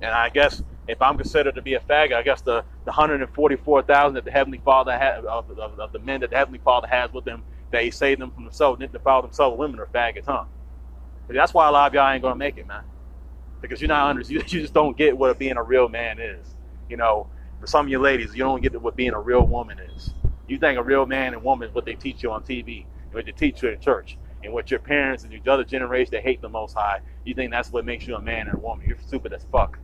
And 0.02 0.12
I 0.12 0.30
guess 0.30 0.64
if 0.88 1.02
I'm 1.02 1.18
considered 1.18 1.56
to 1.56 1.62
be 1.62 1.74
a 1.74 1.80
faggot, 1.80 2.14
I 2.14 2.24
guess 2.24 2.42
the, 2.42 2.64
the 2.86 2.92
144,000 2.92 4.16
that 4.16 4.26
the 4.26 4.32
Heavenly 4.32 4.62
Father 4.64 4.98
has, 4.98 5.26
of, 5.26 5.50
of, 5.50 5.80
of, 5.80 5.92
the 5.92 6.00
men 6.00 6.22
that 6.22 6.30
the 6.30 6.38
Heavenly 6.38 6.60
Father 6.60 6.88
has 6.88 7.12
with 7.12 7.26
them, 7.26 7.44
that 7.72 7.84
He 7.84 7.92
saved 7.92 8.22
them 8.22 8.32
from 8.32 8.46
themselves, 8.46 8.80
didn't 8.80 8.94
defile 8.94 9.22
themselves, 9.22 9.58
women 9.58 9.80
are 9.80 9.88
faggots, 9.88 10.26
huh? 10.26 10.46
That's 11.28 11.54
why 11.54 11.68
a 11.68 11.72
lot 11.72 11.92
of 11.92 11.94
y'all 11.94 12.10
ain't 12.10 12.22
gonna 12.22 12.36
make 12.36 12.58
it, 12.58 12.66
man. 12.66 12.84
Because 13.60 13.82
you're 13.82 13.90
not 13.90 14.10
under, 14.10 14.22
you, 14.22 14.40
you 14.48 14.62
just 14.62 14.74
don't 14.74 14.98
get 14.98 15.18
what 15.18 15.38
being 15.38 15.58
a 15.58 15.64
real 15.64 15.90
man 15.90 16.20
is. 16.20 16.56
You 16.90 16.96
know, 16.96 17.28
for 17.60 17.68
some 17.68 17.88
of 17.88 17.92
you 17.92 18.00
ladies, 18.00 18.34
you 18.34 18.44
don't 18.44 18.62
get 18.62 18.82
what 18.82 18.96
being 18.96 19.14
a 19.14 19.20
real 19.20 19.46
woman 19.46 19.78
is. 19.80 20.14
You 20.48 20.58
think 20.58 20.80
a 20.80 20.84
real 20.84 21.06
man 21.06 21.34
and 21.34 21.44
woman 21.44 21.68
is 21.68 21.76
what 21.76 21.84
they 21.84 21.96
teach 21.96 22.24
you 22.24 22.32
on 22.32 22.44
TV, 22.44 22.86
what 23.12 23.26
they 23.26 23.34
teach 23.34 23.62
you 23.62 23.70
in 23.70 23.80
church, 23.82 24.18
and 24.42 24.54
what 24.54 24.72
your 24.72 24.80
parents 24.80 25.26
and 25.26 25.34
your 25.34 25.42
other 25.48 25.66
generation 25.66 26.12
that 26.14 26.24
hate 26.24 26.42
the 26.42 26.48
Most 26.48 26.76
High. 26.76 27.02
You 27.26 27.34
think 27.34 27.52
that's 27.52 27.74
what 27.74 27.84
makes 27.84 28.08
you 28.08 28.16
a 28.16 28.22
man 28.22 28.48
and 28.48 28.56
a 28.56 28.60
woman? 28.60 28.88
You're 28.88 28.98
stupid 29.00 29.34
as 29.34 29.44
fuck 29.52 29.78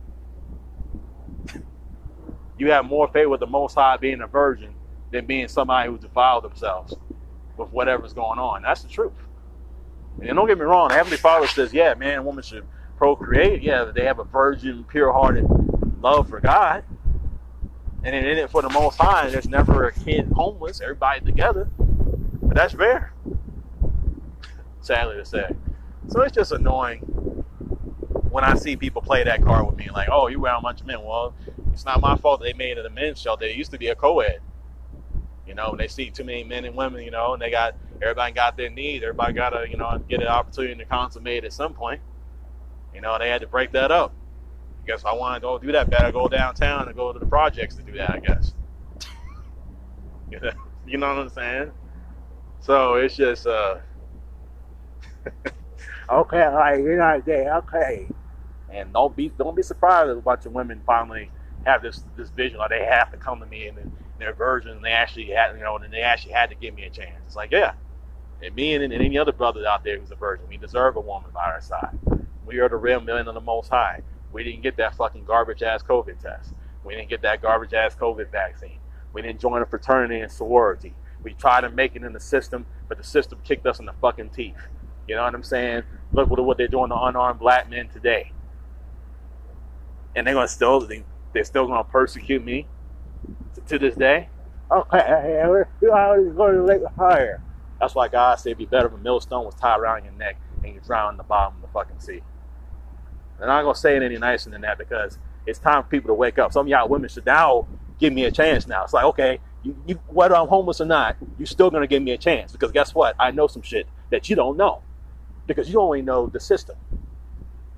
you 2.58 2.70
have 2.70 2.84
more 2.84 3.08
faith 3.08 3.28
with 3.28 3.40
the 3.40 3.46
Most 3.46 3.74
High 3.74 3.96
being 3.96 4.20
a 4.20 4.26
virgin 4.26 4.74
than 5.10 5.26
being 5.26 5.48
somebody 5.48 5.90
who 5.90 5.98
defiled 5.98 6.44
themselves 6.44 6.94
with 7.56 7.70
whatever's 7.70 8.12
going 8.12 8.38
on. 8.38 8.62
That's 8.62 8.82
the 8.82 8.88
truth. 8.88 9.12
And 10.20 10.36
don't 10.36 10.46
get 10.46 10.58
me 10.58 10.64
wrong, 10.64 10.90
Heavenly 10.90 11.16
Father 11.16 11.46
says, 11.46 11.72
yeah, 11.72 11.94
man 11.94 12.14
and 12.14 12.24
woman 12.24 12.44
should 12.44 12.66
procreate. 12.96 13.62
Yeah, 13.62 13.84
they 13.84 14.04
have 14.04 14.18
a 14.18 14.24
virgin, 14.24 14.84
pure 14.84 15.12
hearted 15.12 15.46
love 16.00 16.28
for 16.28 16.40
God. 16.40 16.84
And 18.04 18.14
in 18.14 18.38
it 18.38 18.50
for 18.50 18.62
the 18.62 18.68
Most 18.68 18.98
High, 18.98 19.30
there's 19.30 19.48
never 19.48 19.88
a 19.88 19.92
kid 19.92 20.30
homeless, 20.34 20.80
everybody 20.80 21.24
together. 21.24 21.68
But 21.78 22.54
that's 22.54 22.74
rare, 22.74 23.12
sadly 24.80 25.16
to 25.16 25.24
say. 25.24 25.48
So 26.08 26.20
it's 26.20 26.34
just 26.34 26.52
annoying 26.52 27.00
when 28.30 28.44
I 28.44 28.54
see 28.56 28.76
people 28.76 29.00
play 29.00 29.24
that 29.24 29.42
card 29.42 29.66
with 29.66 29.76
me, 29.76 29.88
like, 29.90 30.08
oh, 30.10 30.26
you 30.26 30.44
a 30.46 30.60
bunch 30.60 30.80
of 30.80 30.86
men. 30.86 31.02
Well, 31.02 31.34
it's 31.74 31.84
not 31.84 32.00
my 32.00 32.16
fault 32.16 32.40
they 32.40 32.52
made 32.52 32.78
it 32.78 32.86
a 32.86 32.90
men's 32.90 33.20
shelter. 33.20 33.44
It 33.44 33.56
used 33.56 33.72
to 33.72 33.78
be 33.78 33.88
a 33.88 33.96
co-ed. 33.96 34.40
You 35.46 35.54
know, 35.54 35.76
they 35.76 35.88
see 35.88 36.10
too 36.10 36.24
many 36.24 36.44
men 36.44 36.64
and 36.64 36.76
women, 36.76 37.02
you 37.02 37.10
know, 37.10 37.34
and 37.34 37.42
they 37.42 37.50
got 37.50 37.76
everybody 38.00 38.32
got 38.32 38.56
their 38.56 38.70
needs. 38.70 39.02
Everybody 39.02 39.34
got 39.34 39.50
to, 39.50 39.68
you 39.68 39.76
know, 39.76 39.98
get 40.08 40.22
an 40.22 40.28
opportunity 40.28 40.76
to 40.76 40.84
consummate 40.86 41.44
at 41.44 41.52
some 41.52 41.74
point. 41.74 42.00
You 42.94 43.00
know, 43.00 43.18
they 43.18 43.28
had 43.28 43.42
to 43.42 43.48
break 43.48 43.72
that 43.72 43.90
up. 43.90 44.14
I 44.82 44.86
guess 44.86 45.04
I 45.04 45.12
want 45.12 45.36
to 45.36 45.40
go 45.40 45.58
do 45.58 45.72
that 45.72 45.90
better. 45.90 46.12
Go 46.12 46.28
downtown 46.28 46.86
and 46.86 46.96
go 46.96 47.12
to 47.12 47.18
the 47.18 47.26
projects 47.26 47.74
to 47.76 47.82
do 47.82 47.92
that. 47.98 48.10
I 48.10 48.20
guess. 48.20 48.54
you 50.30 50.40
know 50.40 50.50
you 50.86 50.98
know 50.98 51.08
what 51.08 51.18
I'm 51.18 51.28
saying? 51.30 51.72
So 52.60 52.94
it's 52.94 53.16
just, 53.16 53.46
uh, 53.46 53.76
okay, 56.10 56.48
like 56.48 56.78
you're 56.78 56.98
not 56.98 57.26
gay, 57.26 57.48
okay. 57.48 58.08
And 58.68 58.92
don't 58.92 59.14
be 59.16 59.30
don't 59.30 59.56
be 59.56 59.62
surprised 59.62 60.10
if 60.10 60.18
a 60.18 60.22
bunch 60.22 60.46
of 60.46 60.52
women 60.52 60.82
finally 60.86 61.30
have 61.66 61.82
this 61.82 62.04
this 62.16 62.30
vision, 62.30 62.58
like 62.58 62.70
they 62.70 62.84
have 62.84 63.10
to 63.12 63.16
come 63.16 63.40
to 63.40 63.46
me 63.46 63.68
and 63.68 63.92
their 64.18 64.32
version, 64.32 64.80
they 64.82 64.92
actually 64.92 65.26
had, 65.26 65.56
you 65.56 65.62
know, 65.62 65.76
and 65.76 65.92
they 65.92 66.02
actually 66.02 66.32
had 66.32 66.50
to 66.50 66.54
give 66.54 66.74
me 66.74 66.84
a 66.84 66.90
chance. 66.90 67.22
It's 67.26 67.36
like, 67.36 67.50
yeah, 67.50 67.74
and 68.42 68.54
me 68.54 68.74
and, 68.74 68.84
and 68.84 68.92
any 68.92 69.18
other 69.18 69.32
brother 69.32 69.66
out 69.66 69.84
there 69.84 69.98
who's 69.98 70.10
a 70.10 70.16
virgin, 70.16 70.46
we 70.48 70.56
deserve 70.56 70.96
a 70.96 71.00
woman 71.00 71.30
by 71.32 71.44
our 71.44 71.60
side. 71.60 71.98
We 72.46 72.58
are 72.58 72.68
the 72.68 72.76
real 72.76 73.00
million 73.00 73.26
of 73.28 73.34
the 73.34 73.40
Most 73.40 73.70
High. 73.70 74.02
We 74.32 74.44
didn't 74.44 74.62
get 74.62 74.76
that 74.76 74.94
fucking 74.96 75.24
garbage 75.24 75.62
ass 75.62 75.82
COVID 75.82 76.18
test. 76.20 76.52
We 76.84 76.94
didn't 76.94 77.08
get 77.08 77.22
that 77.22 77.40
garbage 77.40 77.72
ass 77.72 77.94
COVID 77.94 78.30
vaccine. 78.30 78.78
We 79.12 79.22
didn't 79.22 79.40
join 79.40 79.62
a 79.62 79.66
fraternity 79.66 80.20
and 80.20 80.30
sorority. 80.30 80.94
We 81.22 81.32
tried 81.34 81.62
to 81.62 81.70
make 81.70 81.96
it 81.96 82.02
in 82.02 82.12
the 82.12 82.20
system, 82.20 82.66
but 82.88 82.98
the 82.98 83.04
system 83.04 83.38
kicked 83.44 83.66
us 83.66 83.78
in 83.78 83.86
the 83.86 83.94
fucking 83.94 84.30
teeth. 84.30 84.56
You 85.08 85.14
know 85.16 85.22
what 85.22 85.34
I'm 85.34 85.42
saying? 85.42 85.84
Look 86.12 86.28
what, 86.28 86.44
what 86.44 86.58
they're 86.58 86.68
doing 86.68 86.90
to 86.90 86.96
unarmed 86.96 87.40
black 87.40 87.70
men 87.70 87.88
today. 87.88 88.32
And 90.14 90.26
they're 90.26 90.34
gonna 90.34 90.48
still 90.48 90.80
they're 91.34 91.44
still 91.44 91.66
going 91.66 91.84
to 91.84 91.90
persecute 91.90 92.42
me 92.42 92.66
to, 93.66 93.78
this 93.78 93.94
day. 93.94 94.28
Okay, 94.70 95.44
let's 95.46 95.70
see 95.80 95.88
how 95.90 96.14
going 96.36 96.54
to 96.54 96.62
lake 96.62 96.80
higher. 96.96 97.42
That's 97.80 97.94
why 97.94 98.08
God 98.08 98.36
said 98.36 98.50
it'd 98.50 98.58
be 98.58 98.66
better 98.66 98.86
if 98.86 98.94
a 98.94 98.98
millstone 98.98 99.44
was 99.44 99.54
tied 99.54 99.78
around 99.78 100.04
your 100.04 100.14
neck 100.14 100.36
and 100.62 100.74
you 100.74 100.80
drown 100.80 101.14
in 101.14 101.16
the 101.18 101.24
bottom 101.24 101.56
of 101.56 101.62
the 101.62 101.68
fucking 101.68 102.00
sea. 102.00 102.22
And 103.40 103.50
I'm 103.50 103.58
not 103.58 103.62
going 103.62 103.74
to 103.74 103.80
say 103.80 103.96
it 103.96 104.02
any 104.02 104.16
nicer 104.16 104.48
than 104.48 104.62
that 104.62 104.78
because 104.78 105.18
it's 105.44 105.58
time 105.58 105.82
for 105.82 105.88
people 105.88 106.08
to 106.08 106.14
wake 106.14 106.38
up. 106.38 106.52
Some 106.52 106.66
of 106.66 106.70
y'all 106.70 106.88
women 106.88 107.08
should 107.10 107.26
now 107.26 107.66
give 107.98 108.12
me 108.12 108.24
a 108.24 108.30
chance 108.30 108.66
now. 108.66 108.84
It's 108.84 108.92
like, 108.92 109.04
okay, 109.04 109.40
you, 109.62 109.76
you, 109.86 109.94
whether 110.06 110.36
I'm 110.36 110.48
homeless 110.48 110.80
or 110.80 110.86
not, 110.86 111.16
you're 111.38 111.46
still 111.46 111.70
going 111.70 111.82
to 111.82 111.86
give 111.86 112.02
me 112.02 112.12
a 112.12 112.18
chance 112.18 112.52
because 112.52 112.72
guess 112.72 112.94
what? 112.94 113.16
I 113.18 113.32
know 113.32 113.46
some 113.46 113.62
shit 113.62 113.86
that 114.10 114.30
you 114.30 114.36
don't 114.36 114.56
know 114.56 114.82
because 115.46 115.70
you 115.70 115.80
only 115.80 116.02
know 116.02 116.26
the 116.26 116.40
system. 116.40 116.76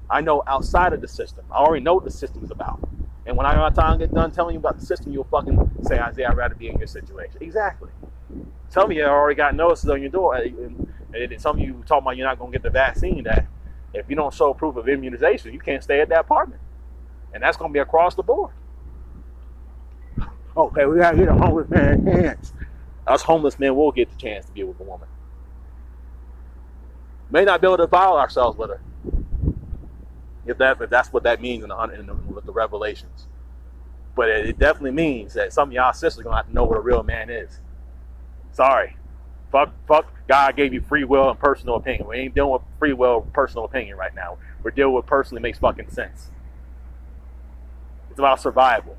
I 0.09 0.21
know 0.21 0.43
outside 0.47 0.93
of 0.93 1.01
the 1.01 1.09
system. 1.09 1.45
I 1.51 1.57
already 1.57 1.83
know 1.83 1.95
what 1.95 2.05
the 2.05 2.11
system 2.11 2.45
is 2.45 2.51
about. 2.51 2.81
And 3.27 3.37
when 3.37 3.45
I 3.45 3.55
got 3.55 3.75
time 3.75 3.99
to 3.99 4.07
get 4.07 4.15
done 4.15 4.31
telling 4.31 4.55
you 4.55 4.61
about 4.61 4.79
the 4.79 4.87
system, 4.87 5.13
you'll 5.13 5.25
fucking 5.25 5.71
say, 5.83 5.99
Isaiah, 5.99 6.29
I'd 6.31 6.37
rather 6.37 6.55
be 6.55 6.69
in 6.69 6.79
your 6.79 6.87
situation. 6.87 7.39
Exactly. 7.41 7.91
Some 8.69 8.91
of 8.91 8.97
you 8.97 9.05
already 9.05 9.37
got 9.37 9.55
notices 9.55 9.91
on 9.91 10.01
your 10.01 10.11
door. 10.11 10.37
And, 10.37 10.89
some 11.39 11.57
of 11.57 11.63
you 11.63 11.83
talking 11.87 12.05
about 12.05 12.17
you're 12.17 12.27
not 12.27 12.39
going 12.39 12.53
to 12.53 12.59
get 12.59 12.63
the 12.63 12.71
vaccine. 12.71 13.25
That 13.25 13.47
if 13.95 14.09
you 14.09 14.15
don't 14.17 14.33
show 14.33 14.55
proof 14.55 14.77
of 14.77 14.89
immunization, 14.89 15.53
you 15.53 15.59
can't 15.59 15.83
stay 15.83 16.01
at 16.01 16.09
that 16.11 16.21
apartment. 16.21 16.61
And 17.33 17.43
that's 17.43 17.57
going 17.57 17.71
to 17.71 17.73
be 17.73 17.81
across 17.81 18.15
the 18.15 18.23
board. 18.23 18.53
Okay, 20.57 20.87
we 20.87 20.99
got 20.99 21.13
to 21.13 21.17
get 21.17 21.29
a 21.29 21.35
homeless 21.35 21.69
man 21.69 22.07
a 22.07 22.13
chance. 22.13 22.53
Us 23.07 23.23
homeless 23.23 23.59
men 23.59 23.75
will 23.75 23.93
get 23.93 24.11
the 24.11 24.17
chance 24.17 24.47
to 24.47 24.53
be 24.53 24.63
with 24.63 24.79
a 24.79 24.83
woman. 24.83 25.09
May 27.31 27.45
not 27.45 27.61
be 27.61 27.67
able 27.67 27.79
to 27.79 27.87
violate 27.87 28.21
ourselves 28.21 28.57
with 28.57 28.71
her 28.71 28.81
if 30.47 30.59
that 30.59 30.81
if 30.81 30.91
that's 30.91 31.13
what 31.13 31.23
that 31.25 31.41
means 31.41 31.63
in 31.63 31.71
the, 31.71 31.77
in 31.99 32.07
the, 32.07 32.41
the 32.43 32.53
revelations. 32.53 33.27
But 34.15 34.29
it, 34.29 34.47
it, 34.47 34.59
definitely 34.59 34.93
means 34.93 35.35
that 35.35 35.53
some 35.53 35.69
of 35.69 35.73
y'all 35.73 35.93
sisters 35.93 36.21
are 36.21 36.25
gonna 36.25 36.37
have 36.37 36.47
to 36.47 36.55
know 36.55 36.65
what 36.65 36.79
a 36.79 36.81
real 36.81 37.03
man 37.03 37.29
is. 37.31 37.61
Sorry, 38.53 38.97
fuck, 39.53 39.73
fuck. 39.87 40.13
God 40.29 40.57
gave 40.57 40.73
you 40.73 40.81
free 40.81 41.05
will 41.05 41.31
and 41.31 41.39
personal 41.39 41.77
opinion. 41.77 42.09
We 42.09 42.17
ain't 42.17 42.35
dealing 42.35 42.53
with 42.53 42.63
free 42.79 42.93
will, 42.93 43.23
personal 43.33 43.65
opinion 43.65 43.97
right 43.97 44.15
now. 44.15 44.39
We're 44.63 44.71
dealing 44.71 44.95
with 44.95 45.07
personally 45.07 45.43
makes 45.43 45.59
fucking 45.59 45.91
sense. 45.91 46.31
It's 48.11 48.19
about 48.19 48.41
survival. 48.41 48.97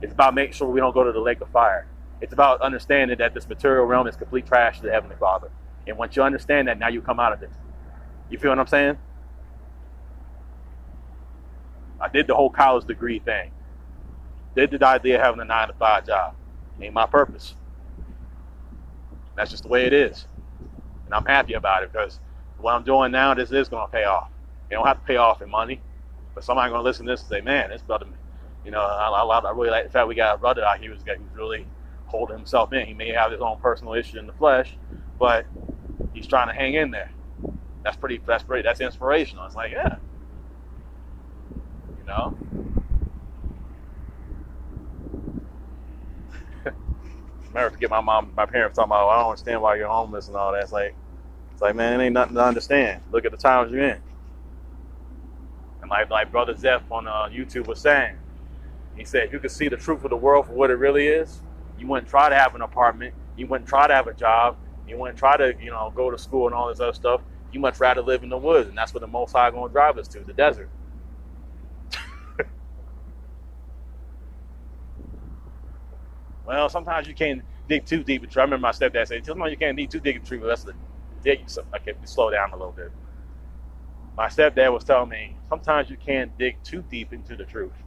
It's 0.00 0.12
about 0.12 0.34
making 0.34 0.54
sure 0.54 0.68
we 0.68 0.80
don't 0.80 0.94
go 0.94 1.04
to 1.04 1.12
the 1.12 1.20
lake 1.20 1.40
of 1.40 1.50
fire. 1.50 1.86
It's 2.20 2.32
about 2.32 2.60
understanding 2.62 3.18
that 3.18 3.34
this 3.34 3.48
material 3.48 3.84
realm 3.84 4.06
is 4.06 4.16
complete 4.16 4.46
trash 4.46 4.78
to 4.78 4.86
the 4.86 4.92
Heavenly 4.92 5.16
Father. 5.16 5.50
And 5.86 5.98
once 5.98 6.16
you 6.16 6.22
understand 6.22 6.68
that, 6.68 6.78
now 6.78 6.88
you 6.88 7.02
come 7.02 7.20
out 7.20 7.32
of 7.32 7.42
it. 7.42 7.50
You 8.30 8.38
feel 8.38 8.50
what 8.50 8.58
I'm 8.58 8.66
saying? 8.66 8.98
I 12.00 12.08
did 12.08 12.26
the 12.26 12.34
whole 12.34 12.50
college 12.50 12.86
degree 12.86 13.18
thing. 13.18 13.50
Did 14.54 14.70
the 14.70 14.86
idea 14.86 15.16
of 15.16 15.22
having 15.22 15.40
a 15.40 15.44
nine 15.44 15.68
to 15.68 15.74
five 15.74 16.06
job. 16.06 16.34
Ain't 16.80 16.94
my 16.94 17.06
purpose. 17.06 17.54
That's 19.36 19.50
just 19.50 19.64
the 19.64 19.68
way 19.68 19.86
it 19.86 19.92
is. 19.92 20.26
And 21.06 21.14
I'm 21.14 21.24
happy 21.24 21.54
about 21.54 21.82
it 21.82 21.92
because 21.92 22.20
what 22.58 22.74
I'm 22.74 22.84
doing 22.84 23.12
now, 23.12 23.34
this 23.34 23.50
is 23.50 23.68
going 23.68 23.86
to 23.86 23.92
pay 23.92 24.04
off. 24.04 24.30
It 24.70 24.74
don't 24.74 24.86
have 24.86 25.00
to 25.00 25.06
pay 25.06 25.16
off 25.16 25.42
in 25.42 25.50
money, 25.50 25.80
but 26.34 26.44
somebody 26.44 26.70
going 26.70 26.80
to 26.80 26.84
listen 26.84 27.06
to 27.06 27.12
this 27.12 27.20
and 27.22 27.28
say, 27.28 27.40
man, 27.40 27.70
this 27.70 27.82
brother, 27.82 28.06
you 28.64 28.70
know, 28.70 28.80
I, 28.80 29.08
I, 29.08 29.38
I 29.38 29.50
really 29.52 29.70
like 29.70 29.84
the 29.84 29.90
fact 29.90 30.08
we 30.08 30.14
got 30.14 30.36
a 30.36 30.38
brother 30.38 30.64
out 30.64 30.78
here 30.78 30.90
who's, 30.90 31.02
who's 31.02 31.36
really 31.36 31.66
holding 32.06 32.36
himself 32.36 32.72
in. 32.72 32.86
He 32.86 32.94
may 32.94 33.10
have 33.10 33.32
his 33.32 33.40
own 33.40 33.58
personal 33.58 33.94
issue 33.94 34.18
in 34.18 34.26
the 34.26 34.32
flesh, 34.32 34.76
but 35.18 35.46
he's 36.12 36.26
trying 36.26 36.48
to 36.48 36.54
hang 36.54 36.74
in 36.74 36.90
there. 36.90 37.10
That's 37.82 37.96
pretty, 37.96 38.20
that's 38.24 38.42
pretty, 38.44 38.62
that's 38.62 38.80
inspirational. 38.80 39.44
It's 39.46 39.56
like, 39.56 39.72
yeah, 39.72 39.96
you 42.04 42.12
know? 42.12 42.34
I 46.66 46.72
remember 47.48 47.70
to 47.74 47.78
get 47.80 47.90
my 47.90 48.00
mom, 48.02 48.32
my 48.36 48.46
parents 48.46 48.76
talking 48.76 48.90
about, 48.90 49.08
I 49.08 49.18
don't 49.20 49.30
understand 49.30 49.62
why 49.62 49.76
you're 49.76 49.88
homeless 49.88 50.28
and 50.28 50.36
all 50.36 50.52
that. 50.52 50.62
It's 50.64 50.72
like, 50.72 50.96
it's 51.52 51.62
like, 51.62 51.76
man, 51.76 52.00
it 52.00 52.04
ain't 52.04 52.14
nothing 52.14 52.34
to 52.36 52.44
understand. 52.44 53.02
Look 53.10 53.24
at 53.24 53.32
the 53.32 53.38
times 53.38 53.72
you're 53.72 53.84
in. 53.84 54.00
And 55.82 55.90
like, 55.90 56.10
like 56.10 56.32
Brother 56.32 56.56
Zeph 56.56 56.90
on 56.90 57.06
uh, 57.08 57.28
YouTube 57.32 57.66
was 57.68 57.80
saying, 57.80 58.16
he 58.94 59.04
said, 59.04 59.30
you 59.32 59.40
could 59.40 59.50
see 59.50 59.68
the 59.68 59.76
truth 59.76 60.04
of 60.04 60.10
the 60.10 60.16
world 60.16 60.46
for 60.46 60.54
what 60.54 60.70
it 60.70 60.76
really 60.76 61.08
is. 61.08 61.42
You 61.76 61.88
wouldn't 61.88 62.08
try 62.08 62.28
to 62.28 62.34
have 62.36 62.54
an 62.54 62.62
apartment. 62.62 63.14
You 63.36 63.46
wouldn't 63.48 63.68
try 63.68 63.88
to 63.88 63.94
have 63.94 64.06
a 64.08 64.14
job. 64.14 64.58
You 64.86 64.98
wouldn't 64.98 65.18
try 65.18 65.36
to, 65.36 65.54
you 65.60 65.70
know, 65.70 65.92
go 65.94 66.10
to 66.10 66.18
school 66.18 66.46
and 66.46 66.54
all 66.54 66.68
this 66.68 66.80
other 66.80 66.92
stuff. 66.94 67.22
You 67.50 67.60
much 67.60 67.80
rather 67.80 68.02
live 68.02 68.22
in 68.22 68.28
the 68.30 68.38
woods, 68.38 68.68
and 68.68 68.78
that's 68.78 68.94
what 68.94 69.00
the 69.00 69.08
Most 69.08 69.32
High 69.32 69.50
going 69.50 69.68
to 69.68 69.72
drive 69.72 69.98
us 69.98 70.08
to, 70.08 70.24
the 70.24 70.34
desert. 70.34 70.70
Well, 76.44 76.68
sometimes 76.68 77.08
you 77.08 77.14
can't 77.14 77.42
dig 77.68 77.86
too 77.86 78.04
deep 78.04 78.24
into. 78.24 78.40
I 78.40 78.44
remember 78.44 78.62
my 78.62 78.72
stepdad 78.72 79.08
said, 79.08 79.24
"Sometimes 79.26 79.50
you 79.52 79.58
can't 79.58 79.76
dig 79.76 79.90
too 79.90 80.00
deep 80.00 80.16
into 80.16 80.38
the 80.38 80.46
rest 80.46 80.68
of 80.68 80.74
the 80.74 80.80
dig." 81.22 81.50
So 81.50 81.64
okay, 81.76 81.94
slow 82.04 82.30
down 82.30 82.50
a 82.52 82.56
little 82.56 82.72
bit. 82.72 82.92
My 84.16 84.28
stepdad 84.28 84.72
was 84.72 84.84
telling 84.84 85.10
me 85.10 85.36
sometimes 85.48 85.90
you 85.90 85.96
can't 85.96 86.36
dig 86.38 86.62
too 86.64 86.82
deep 86.82 87.12
into 87.12 87.36
the 87.36 87.44
truth, 87.44 87.84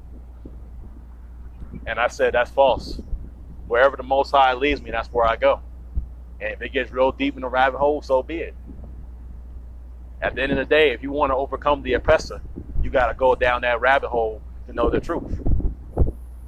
and 1.86 2.00
I 2.00 2.08
said 2.08 2.34
that's 2.34 2.52
false. 2.52 3.02
Wherever 3.68 3.98
the 3.98 4.04
Most 4.04 4.32
High 4.32 4.54
leads 4.54 4.82
me, 4.82 4.92
that's 4.92 5.10
where 5.12 5.28
I 5.28 5.38
go. 5.38 5.62
And 6.40 6.54
if 6.54 6.62
it 6.62 6.74
gets 6.74 6.92
real 6.92 7.12
deep 7.12 7.36
in 7.36 7.42
the 7.42 7.50
rabbit 7.50 7.80
hole, 7.80 8.02
so 8.02 8.24
be 8.24 8.40
it. 8.40 8.56
At 10.22 10.36
the 10.36 10.44
end 10.44 10.52
of 10.54 10.58
the 10.58 10.66
day, 10.66 10.92
if 10.92 11.04
you 11.04 11.12
want 11.12 11.32
to 11.32 11.36
overcome 11.36 11.84
the 11.84 11.94
oppressor, 11.94 12.42
you 12.82 12.90
got 12.90 13.08
to 13.08 13.14
go 13.14 13.36
down 13.36 13.62
that 13.62 13.82
rabbit 13.82 14.10
hole 14.10 14.42
to 14.68 14.74
know 14.74 14.90
the 14.90 15.00
truth. 15.00 15.42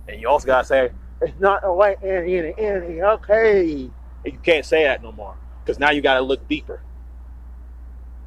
And 0.08 0.22
you 0.22 0.30
also 0.30 0.48
got 0.48 0.62
to 0.62 0.68
say, 0.68 0.92
it's 1.22 1.40
not 1.40 1.62
a 1.64 1.74
white 1.74 2.02
Indian, 2.04 2.54
Indian, 2.58 3.04
okay. 3.04 3.90
And 4.24 4.34
you 4.34 4.40
can't 4.40 4.66
say 4.66 4.84
that 4.84 5.02
no 5.04 5.12
more 5.12 5.36
because 5.64 5.80
now 5.80 5.92
you 5.92 6.02
got 6.02 6.16
to 6.16 6.22
look 6.22 6.48
deeper. 6.48 6.82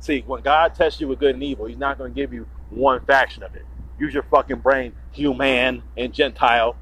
See, 0.00 0.24
when 0.26 0.42
God 0.42 0.74
tests 0.74 1.00
you 1.00 1.08
with 1.08 1.18
good 1.18 1.34
and 1.34 1.42
evil, 1.42 1.66
He's 1.66 1.78
not 1.78 1.98
going 1.98 2.12
to 2.12 2.14
give 2.14 2.32
you 2.32 2.46
one 2.70 3.04
faction 3.04 3.42
of 3.42 3.54
it. 3.54 3.64
Use 3.98 4.14
your 4.14 4.24
fucking 4.24 4.58
brain, 4.58 4.94
human 5.12 5.82
and 5.96 6.12
Gentile. 6.12 6.76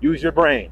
Use 0.00 0.22
your 0.22 0.32
brain. 0.32 0.70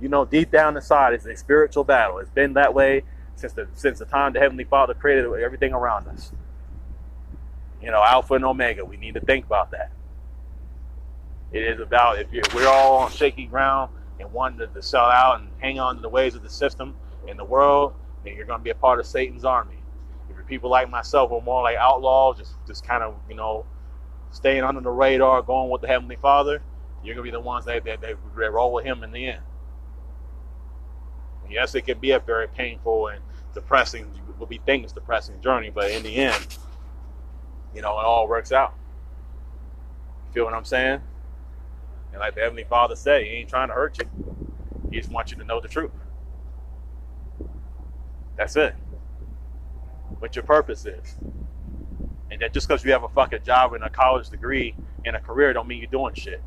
You 0.00 0.08
know, 0.08 0.24
deep 0.24 0.50
down 0.50 0.76
inside, 0.76 1.14
it's 1.14 1.26
a 1.26 1.36
spiritual 1.36 1.84
battle. 1.84 2.18
It's 2.18 2.30
been 2.30 2.54
that 2.54 2.74
way 2.74 3.02
since 3.34 3.52
the 3.52 3.68
since 3.74 3.98
the 3.98 4.04
time 4.04 4.32
the 4.32 4.40
Heavenly 4.40 4.64
Father 4.64 4.94
created 4.94 5.26
everything 5.26 5.72
around 5.72 6.08
us. 6.08 6.32
You 7.82 7.90
know, 7.90 8.02
Alpha 8.02 8.34
and 8.34 8.44
Omega. 8.44 8.84
We 8.84 8.96
need 8.96 9.14
to 9.14 9.20
think 9.20 9.46
about 9.46 9.70
that. 9.72 9.92
It 11.52 11.62
is 11.62 11.80
about 11.80 12.18
if 12.18 12.54
we're 12.54 12.68
all 12.68 12.98
on 12.98 13.10
shaky 13.10 13.46
ground 13.46 13.92
and 14.18 14.32
wanting 14.32 14.68
to 14.72 14.82
sell 14.82 15.04
out 15.04 15.40
and 15.40 15.48
hang 15.58 15.78
on 15.78 15.96
to 15.96 16.02
the 16.02 16.08
ways 16.08 16.34
of 16.34 16.42
the 16.42 16.50
system 16.50 16.96
in 17.26 17.36
the 17.36 17.44
world, 17.44 17.94
then 18.24 18.34
you're 18.34 18.46
going 18.46 18.60
to 18.60 18.64
be 18.64 18.70
a 18.70 18.74
part 18.74 18.98
of 18.98 19.06
Satan's 19.06 19.44
army. 19.44 19.78
If 20.28 20.36
you're 20.36 20.44
people 20.44 20.70
like 20.70 20.90
myself 20.90 21.30
who 21.30 21.36
are 21.36 21.42
more 21.42 21.62
like 21.62 21.76
outlaws, 21.76 22.38
just 22.38 22.54
just 22.66 22.84
kind 22.86 23.02
of 23.02 23.14
you 23.28 23.36
know 23.36 23.64
staying 24.30 24.64
under 24.64 24.80
the 24.80 24.90
radar, 24.90 25.42
going 25.42 25.70
with 25.70 25.80
the 25.80 25.88
Heavenly 25.88 26.16
Father, 26.16 26.60
you're 27.02 27.14
going 27.14 27.24
to 27.24 27.30
be 27.30 27.36
the 27.36 27.40
ones 27.40 27.64
that, 27.66 27.84
that, 27.84 28.00
that 28.00 28.52
roll 28.52 28.72
with 28.72 28.84
Him 28.84 29.02
in 29.02 29.12
the 29.12 29.28
end. 29.28 29.42
Yes, 31.48 31.74
it 31.74 31.82
can 31.82 31.98
be 31.98 32.10
a 32.10 32.18
very 32.18 32.48
painful 32.48 33.08
and 33.08 33.22
depressing, 33.54 34.04
what 34.36 34.50
we 34.50 34.58
think 34.58 34.84
is 34.84 34.92
depressing 34.92 35.40
journey, 35.40 35.70
but 35.70 35.90
in 35.90 36.02
the 36.02 36.16
end, 36.16 36.58
you 37.74 37.82
know, 37.82 37.98
it 37.98 38.04
all 38.04 38.26
works 38.26 38.52
out. 38.52 38.74
You 40.26 40.34
feel 40.34 40.44
what 40.44 40.54
I'm 40.54 40.64
saying? 40.64 41.00
And 42.16 42.22
like 42.22 42.34
the 42.34 42.40
Heavenly 42.40 42.64
Father 42.64 42.96
said, 42.96 43.24
He 43.24 43.28
ain't 43.28 43.50
trying 43.50 43.68
to 43.68 43.74
hurt 43.74 43.98
you. 43.98 44.06
He 44.90 44.96
just 44.96 45.12
wants 45.12 45.32
you 45.32 45.36
to 45.36 45.44
know 45.44 45.60
the 45.60 45.68
truth. 45.68 45.90
That's 48.38 48.56
it. 48.56 48.74
What 50.20 50.34
your 50.34 50.42
purpose 50.42 50.86
is. 50.86 51.16
And 52.30 52.40
that 52.40 52.54
just 52.54 52.68
because 52.68 52.82
you 52.86 52.92
have 52.92 53.04
a 53.04 53.08
fucking 53.08 53.40
job 53.44 53.74
and 53.74 53.84
a 53.84 53.90
college 53.90 54.30
degree 54.30 54.76
and 55.04 55.14
a 55.14 55.20
career 55.20 55.52
don't 55.52 55.68
mean 55.68 55.78
you're 55.78 55.90
doing 55.90 56.14
shit. 56.14 56.42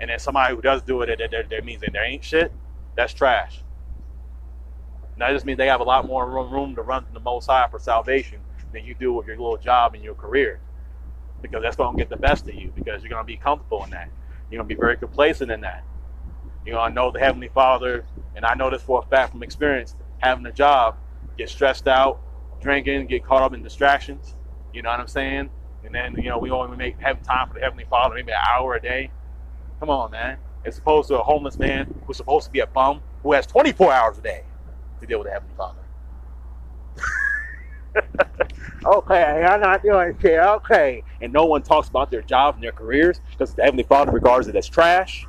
And 0.00 0.10
then 0.10 0.18
somebody 0.18 0.56
who 0.56 0.60
does 0.60 0.82
do 0.82 1.00
it, 1.02 1.16
that, 1.16 1.30
that, 1.30 1.50
that 1.50 1.64
means 1.64 1.82
that 1.82 1.92
there 1.92 2.04
ain't 2.04 2.24
shit, 2.24 2.52
that's 2.96 3.14
trash. 3.14 3.62
Now, 5.16 5.28
that 5.28 5.34
just 5.34 5.46
means 5.46 5.56
they 5.58 5.68
have 5.68 5.80
a 5.80 5.84
lot 5.84 6.04
more 6.04 6.28
room, 6.28 6.74
to 6.74 6.82
run 6.82 7.04
to 7.04 7.12
the 7.12 7.20
Most 7.20 7.46
High 7.46 7.68
for 7.70 7.78
salvation 7.78 8.40
than 8.72 8.84
you 8.84 8.96
do 8.96 9.12
with 9.12 9.28
your 9.28 9.36
little 9.36 9.56
job 9.56 9.94
and 9.94 10.02
your 10.02 10.14
career. 10.16 10.58
Because 11.42 11.62
that's 11.62 11.76
going 11.76 11.96
to 11.96 12.00
get 12.00 12.10
the 12.10 12.16
best 12.16 12.48
of 12.48 12.54
you 12.54 12.72
because 12.74 13.02
you're 13.02 13.10
going 13.10 13.22
to 13.22 13.26
be 13.26 13.36
comfortable 13.36 13.84
in 13.84 13.90
that. 13.90 14.10
You're 14.50 14.58
going 14.58 14.68
to 14.68 14.74
be 14.74 14.78
very 14.80 14.96
complacent 14.96 15.50
in 15.50 15.60
that. 15.62 15.84
You're 16.64 16.76
going 16.76 16.90
to 16.90 16.94
know 16.94 17.10
the 17.10 17.20
Heavenly 17.20 17.48
Father, 17.48 18.04
and 18.34 18.44
I 18.44 18.54
know 18.54 18.70
this 18.70 18.82
for 18.82 19.00
a 19.00 19.02
fact 19.08 19.32
from 19.32 19.42
experience, 19.42 19.96
having 20.18 20.46
a 20.46 20.52
job, 20.52 20.96
get 21.38 21.48
stressed 21.48 21.88
out, 21.88 22.20
drinking, 22.60 23.06
get 23.06 23.24
caught 23.24 23.42
up 23.42 23.54
in 23.54 23.62
distractions. 23.62 24.36
You 24.72 24.82
know 24.82 24.90
what 24.90 25.00
I'm 25.00 25.08
saying? 25.08 25.50
And 25.84 25.94
then, 25.94 26.16
you 26.16 26.28
know, 26.28 26.38
we 26.38 26.50
only 26.50 26.76
make 26.76 27.00
have 27.00 27.22
time 27.22 27.48
for 27.48 27.54
the 27.54 27.60
Heavenly 27.60 27.84
Father 27.84 28.14
maybe 28.14 28.32
an 28.32 28.38
hour 28.48 28.74
a 28.74 28.80
day. 28.82 29.10
Come 29.80 29.90
on, 29.90 30.10
man. 30.10 30.38
As 30.64 30.78
opposed 30.78 31.08
to 31.08 31.18
a 31.18 31.22
homeless 31.22 31.58
man 31.58 32.02
who's 32.06 32.18
supposed 32.18 32.46
to 32.46 32.52
be 32.52 32.60
a 32.60 32.66
bum 32.66 33.02
who 33.22 33.32
has 33.32 33.46
24 33.46 33.92
hours 33.92 34.18
a 34.18 34.22
day 34.22 34.44
to 35.00 35.06
deal 35.06 35.18
with 35.18 35.28
the 35.28 35.32
Heavenly 35.32 35.54
Father. 35.56 35.80
okay, 38.84 39.44
I'm 39.44 39.60
not 39.60 39.82
doing 39.82 40.16
shit. 40.20 40.38
Okay. 40.38 41.02
And 41.20 41.32
no 41.32 41.44
one 41.44 41.62
talks 41.62 41.88
about 41.88 42.10
their 42.10 42.22
jobs 42.22 42.56
and 42.56 42.64
their 42.64 42.72
careers 42.72 43.20
because 43.32 43.54
the 43.54 43.62
Heavenly 43.62 43.84
Father 43.84 44.12
regards 44.12 44.48
it 44.48 44.56
as 44.56 44.68
trash. 44.68 45.26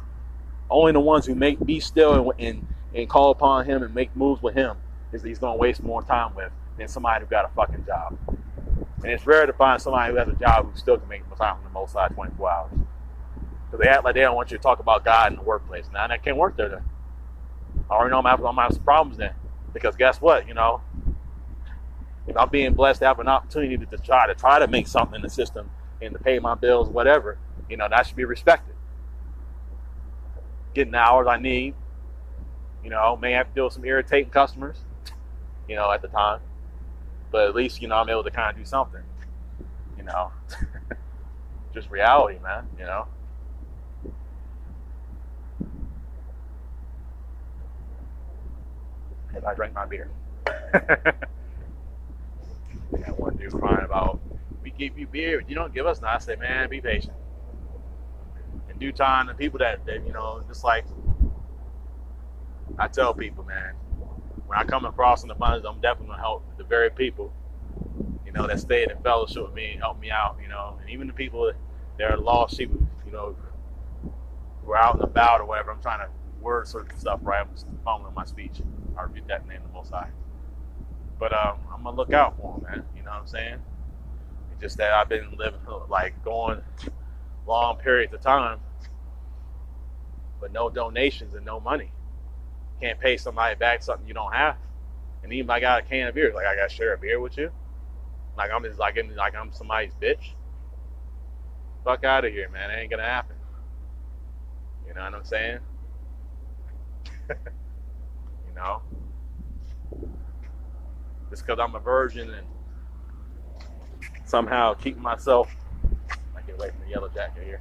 Only 0.70 0.94
the 0.94 1.00
ones 1.00 1.26
who 1.26 1.36
make 1.36 1.60
be 1.66 1.80
still 1.80 2.32
and, 2.32 2.40
and, 2.40 2.68
and 2.96 3.10
call 3.10 3.32
upon 3.32 3.66
Him 3.66 3.84
and 3.84 3.94
make 3.94 4.16
moves 4.16 4.42
with 4.42 4.56
Him 4.56 4.78
is 5.12 5.22
He's 5.22 5.40
going 5.40 5.54
to 5.54 5.60
waste 5.60 5.84
more 5.84 6.02
time 6.02 6.34
with 6.36 6.52
than 6.78 6.88
somebody 6.88 7.26
who 7.26 7.30
got 7.30 7.46
a 7.46 7.50
fucking 7.50 7.86
job. 7.86 8.18
And 9.04 9.12
it's 9.12 9.26
rare 9.26 9.46
to 9.46 9.54
find 9.54 9.82
somebody 9.82 10.12
who 10.12 10.18
has 10.18 10.28
a 10.28 10.34
job 10.34 10.72
who 10.72 10.78
still 10.78 10.98
can 10.98 11.10
make 11.10 11.24
time 11.42 11.56
from 11.56 11.64
the 11.64 11.72
most 11.72 11.94
side 11.94 12.12
24 12.14 12.52
hours. 12.52 12.72
Because 13.66 13.84
they 13.84 13.90
act 13.90 14.04
like 14.04 14.14
they 14.14 14.22
don't 14.22 14.36
want 14.36 14.52
you 14.52 14.58
to 14.58 14.64
talk 14.64 14.80
about 14.80 15.04
God 15.04 15.32
in 15.32 15.38
the 15.38 15.44
workplace. 15.44 15.86
Now 15.92 16.08
that 16.08 16.24
can't 16.24 16.38
work 16.38 16.56
there 16.56 16.70
then. 16.70 16.84
I 17.90 17.96
already 17.96 18.12
know 18.12 18.20
I'm 18.20 18.26
having, 18.26 18.46
I'm 18.46 18.56
having 18.56 18.76
some 18.76 18.84
problems 18.84 19.18
then. 19.18 19.34
Because 19.74 19.96
guess 19.96 20.22
what, 20.22 20.48
you 20.48 20.54
know, 20.54 20.82
if 22.28 22.38
I'm 22.38 22.50
being 22.50 22.74
blessed 22.74 23.00
to 23.00 23.08
have 23.08 23.20
an 23.20 23.28
opportunity 23.28 23.78
to, 23.78 23.86
to 23.86 23.98
try 23.98 24.28
to 24.28 24.36
try 24.36 24.60
to 24.60 24.68
make 24.68 24.88
something 24.88 25.16
in 25.16 25.22
the 25.22 25.30
system 25.30 25.70
and 26.02 26.14
to 26.14 26.20
pay 26.20 26.40
my 26.40 26.56
bills, 26.56 26.90
whatever, 26.90 27.38
you 27.70 27.78
know, 27.78 27.88
that 27.90 28.08
should 28.08 28.16
be 28.16 28.26
respected. 28.26 28.76
Getting 30.74 30.92
the 30.92 31.00
hours 31.00 31.28
I 31.28 31.38
need, 31.38 31.76
you 32.84 32.90
know, 32.90 33.18
may 33.18 33.34
have 33.34 33.48
to 33.48 33.54
deal 33.54 33.66
with 33.66 33.74
some 33.74 33.86
irritating 33.86 34.30
customers, 34.30 34.78
you 35.68 35.76
know, 35.76 35.92
at 35.92 36.02
the 36.02 36.08
time. 36.08 36.40
But 37.32 37.48
at 37.48 37.56
least, 37.56 37.82
you 37.82 37.88
know, 37.88 37.96
I'm 37.96 38.10
able 38.10 38.24
to 38.24 38.32
kind 38.32 38.52
of 38.52 38.58
do 38.58 38.66
something. 38.66 39.04
You 39.98 40.04
know. 40.04 40.32
Just 41.74 41.90
reality, 41.90 42.38
man, 42.40 42.68
you 42.78 42.86
know. 42.86 43.08
as 49.36 49.44
I 49.46 49.54
drank 49.54 49.74
my 49.74 49.86
beer. 49.86 50.10
One 53.50 53.60
crying 53.62 53.86
about, 53.86 54.22
we 54.64 54.72
give 54.72 54.98
you 54.98 55.08
beer, 55.08 55.44
you 55.48 55.56
don't 55.56 55.74
give 55.74 55.86
us 55.86 56.02
none. 56.02 56.12
I 56.16 56.20
say, 56.20 56.36
man, 56.36 56.70
be 56.70 56.82
patient. 56.82 57.16
In 58.70 58.78
due 58.80 58.92
time, 58.92 59.28
the 59.28 59.34
people 59.34 59.60
that, 59.60 59.86
that 59.86 60.06
you 60.06 60.14
know, 60.14 60.42
just 60.48 60.64
like 60.64 60.86
I 62.78 62.88
tell 62.88 63.14
people, 63.14 63.44
man, 63.46 63.74
when 64.48 64.58
I 64.60 64.64
come 64.64 64.86
across 64.86 65.24
in 65.24 65.30
the 65.30 65.36
abundance, 65.36 65.66
I'm 65.68 65.80
definitely 65.82 66.10
gonna 66.10 66.22
help 66.22 66.46
the 66.58 66.64
very 66.64 66.90
people, 66.90 67.34
you 68.26 68.32
know, 68.32 68.48
that 68.48 68.60
stayed 68.60 68.92
in 68.92 68.98
fellowship 69.04 69.44
with 69.44 69.54
me 69.54 69.72
and 69.74 69.82
help 69.82 70.00
me 70.00 70.12
out, 70.12 70.38
you 70.42 70.50
know, 70.50 70.78
and 70.82 70.90
even 70.90 71.08
the 71.08 71.14
people 71.14 71.52
that 71.98 72.12
are 72.12 72.18
lost 72.18 72.58
sheep, 72.58 72.72
you 73.06 73.12
know, 73.12 73.36
who 74.66 74.72
are 74.72 74.78
out 74.78 74.96
and 74.96 75.04
about 75.04 75.42
or 75.42 75.46
whatever. 75.46 75.72
I'm 75.72 75.82
trying 75.82 76.00
to 76.00 76.10
word 76.42 76.68
certain 76.68 76.98
stuff 76.98 77.20
right. 77.24 77.42
I'm 77.46 77.54
just 77.54 77.68
fumbling 77.86 78.14
my 78.16 78.26
speech. 78.26 78.62
I 78.98 79.04
repeat 79.04 79.28
that 79.28 79.48
name 79.48 79.60
the 79.64 79.74
Most 79.74 79.92
High. 79.92 80.10
But 81.20 81.34
um, 81.34 81.58
I'm 81.74 81.84
gonna 81.84 81.98
look 81.98 82.14
out 82.14 82.38
for 82.38 82.56
him, 82.58 82.64
man. 82.64 82.86
You 82.96 83.01
know 83.12 83.17
what 83.17 83.21
I'm 83.24 83.28
saying? 83.28 83.60
It's 84.52 84.62
just 84.62 84.78
that 84.78 84.93
I've 84.93 85.10
been 85.10 85.36
living 85.38 85.60
like 85.89 86.24
going 86.24 86.62
long 87.45 87.76
periods 87.78 88.13
of 88.13 88.21
time, 88.21 88.60
but 90.39 90.52
no 90.52 90.69
donations 90.69 91.34
and 91.34 91.45
no 91.45 91.60
money. 91.60 91.91
Can't 92.80 93.00
pay 93.00 93.17
somebody 93.17 93.56
back 93.56 93.84
something 93.84 94.08
you 94.08 94.13
don't 94.13 94.34
have. 94.34 94.56
And 95.24 95.32
even 95.34 95.47
if 95.47 95.52
I 95.52 95.60
got 95.60 95.80
a 95.80 95.82
can 95.84 96.08
of 96.08 96.15
beer, 96.15 96.32
like 96.34 96.45
I 96.45 96.56
got 96.56 96.69
to 96.69 96.76
share 96.76 96.93
a 96.93 96.97
beer 96.97 97.19
with 97.19 97.38
you. 97.38 97.52
Like 98.38 98.50
I'm 98.52 98.63
just 98.63 98.80
like 98.80 98.97
in, 98.97 99.15
like 99.15 99.36
I'm 99.36 99.52
somebody's 99.52 99.93
bitch. 100.02 100.34
Fuck 101.84 102.04
out 102.04 102.26
of 102.26 102.32
here, 102.32 102.50
man. 102.50 102.71
It 102.71 102.80
ain't 102.80 102.89
gonna 102.89 103.04
happen. 103.04 103.36
You 104.88 104.93
know 104.93 105.02
what 105.02 105.13
I'm 105.13 105.26
saying? 105.26 105.60
you 107.30 108.56
know? 108.56 108.82
Just 111.30 111.45
because 111.45 111.60
I'm 111.60 111.76
a 111.76 111.80
virgin 111.80 112.34
and 112.34 112.47
somehow 114.32 114.74
keep 114.74 114.98
myself, 114.98 115.54
I 116.34 116.41
get 116.48 116.56
away 116.56 116.70
from 116.70 116.80
the 116.86 116.89
yellow 116.89 117.10
jacket 117.10 117.44
here, 117.44 117.60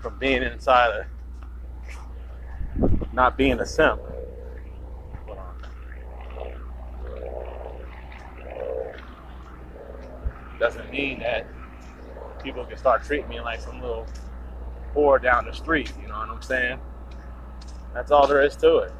from 0.00 0.16
being 0.20 0.44
inside 0.44 1.04
of 2.80 3.12
not 3.12 3.36
being 3.36 3.58
a 3.58 3.66
simp. 3.66 4.00
Doesn't 10.60 10.92
mean 10.92 11.18
that 11.18 11.44
people 12.40 12.64
can 12.64 12.78
start 12.78 13.02
treating 13.02 13.28
me 13.28 13.40
like 13.40 13.60
some 13.60 13.80
little 13.80 14.06
whore 14.94 15.20
down 15.20 15.44
the 15.44 15.52
street, 15.52 15.92
you 16.00 16.06
know 16.06 16.14
what 16.14 16.30
I'm 16.30 16.40
saying? 16.40 16.78
That's 17.92 18.12
all 18.12 18.28
there 18.28 18.42
is 18.42 18.54
to 18.58 18.78
it. 18.78 18.92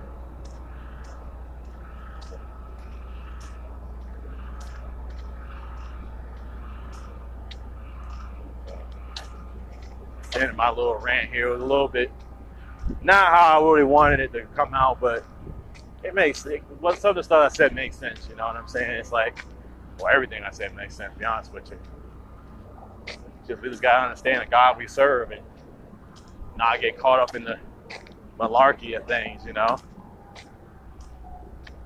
My 10.62 10.68
little 10.68 10.94
rant 10.94 11.28
here. 11.32 11.48
It 11.48 11.52
was 11.54 11.60
a 11.60 11.66
little 11.66 11.88
bit 11.88 12.12
not 13.02 13.32
how 13.32 13.58
I 13.58 13.64
really 13.64 13.82
wanted 13.82 14.20
it 14.20 14.32
to 14.32 14.42
come 14.54 14.74
out, 14.74 15.00
but 15.00 15.24
it 16.04 16.14
makes 16.14 16.46
it, 16.46 16.62
some 16.98 17.10
of 17.10 17.16
the 17.16 17.22
stuff 17.24 17.50
I 17.50 17.52
said 17.52 17.74
makes 17.74 17.96
sense. 17.96 18.28
You 18.28 18.36
know 18.36 18.46
what 18.46 18.54
I'm 18.54 18.68
saying? 18.68 18.92
It's 18.92 19.10
like, 19.10 19.44
well, 19.98 20.12
everything 20.14 20.44
I 20.44 20.52
said 20.52 20.76
makes 20.76 20.94
sense. 20.94 21.14
To 21.14 21.18
be 21.18 21.24
honest 21.24 21.52
with 21.52 21.68
you, 21.70 21.78
just 23.48 23.60
we 23.60 23.70
just 23.70 23.82
gotta 23.82 24.04
understand 24.04 24.42
the 24.42 24.50
God 24.50 24.78
we 24.78 24.86
serve 24.86 25.32
and 25.32 25.42
not 26.56 26.80
get 26.80 26.96
caught 26.96 27.18
up 27.18 27.34
in 27.34 27.42
the 27.42 27.58
malarkey 28.38 28.96
of 28.96 29.04
things. 29.08 29.44
You 29.44 29.54
know, 29.54 29.78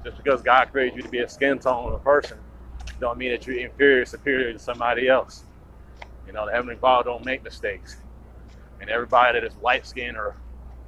just 0.05 0.19
because 0.19 0.43
God 0.43 0.67
created 0.71 0.97
you 0.97 1.03
to 1.03 1.09
be 1.09 1.21
a 1.21 1.29
skin 1.29 1.59
tone 1.59 1.89
of 1.89 1.95
a 1.95 1.99
person, 1.99 2.37
don't 3.01 3.17
mean 3.17 3.31
that 3.31 3.47
you're 3.47 3.59
inferior, 3.59 4.05
superior 4.05 4.53
to 4.53 4.59
somebody 4.59 5.09
else. 5.09 5.45
You 6.27 6.35
know, 6.35 6.45
the 6.45 6.53
Heavenly 6.53 6.77
Father 6.77 7.05
don't 7.09 7.25
make 7.25 7.43
mistakes, 7.43 8.03
and 8.81 8.91
everybody 8.91 9.39
that 9.39 9.47
is 9.47 9.57
light 9.57 9.87
skinned 9.87 10.17
or 10.17 10.37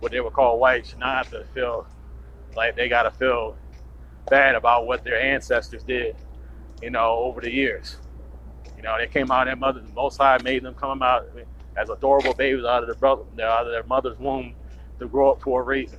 what 0.00 0.12
they 0.12 0.20
would 0.20 0.32
call 0.32 0.58
white 0.58 0.86
should 0.86 0.98
not 0.98 1.16
have 1.26 1.30
to 1.30 1.44
feel 1.52 1.86
like 2.56 2.76
they 2.76 2.88
got 2.88 3.02
to 3.02 3.10
feel 3.10 3.56
bad 4.30 4.54
about 4.54 4.86
what 4.86 5.04
their 5.04 5.20
ancestors 5.20 5.82
did, 5.82 6.16
you 6.82 6.90
know, 6.90 7.16
over 7.18 7.40
the 7.40 7.50
years. 7.50 7.96
You 8.76 8.82
know, 8.82 8.96
they 8.98 9.06
came 9.06 9.30
out, 9.30 9.42
of 9.42 9.46
their 9.46 9.56
mother, 9.56 9.80
the 9.80 9.92
Most 9.92 10.18
High 10.18 10.38
made 10.42 10.62
them 10.62 10.74
come 10.74 11.02
out 11.02 11.26
as 11.76 11.90
adorable 11.90 12.34
babies 12.34 12.64
out 12.64 12.82
of 12.82 12.88
their 12.88 12.96
brother, 12.96 13.22
out 13.42 13.66
of 13.66 13.72
their 13.72 13.84
mother's 13.84 14.18
womb 14.18 14.54
to 14.98 15.08
grow 15.08 15.32
up 15.32 15.42
for 15.42 15.62
a 15.62 15.64
reason. 15.64 15.98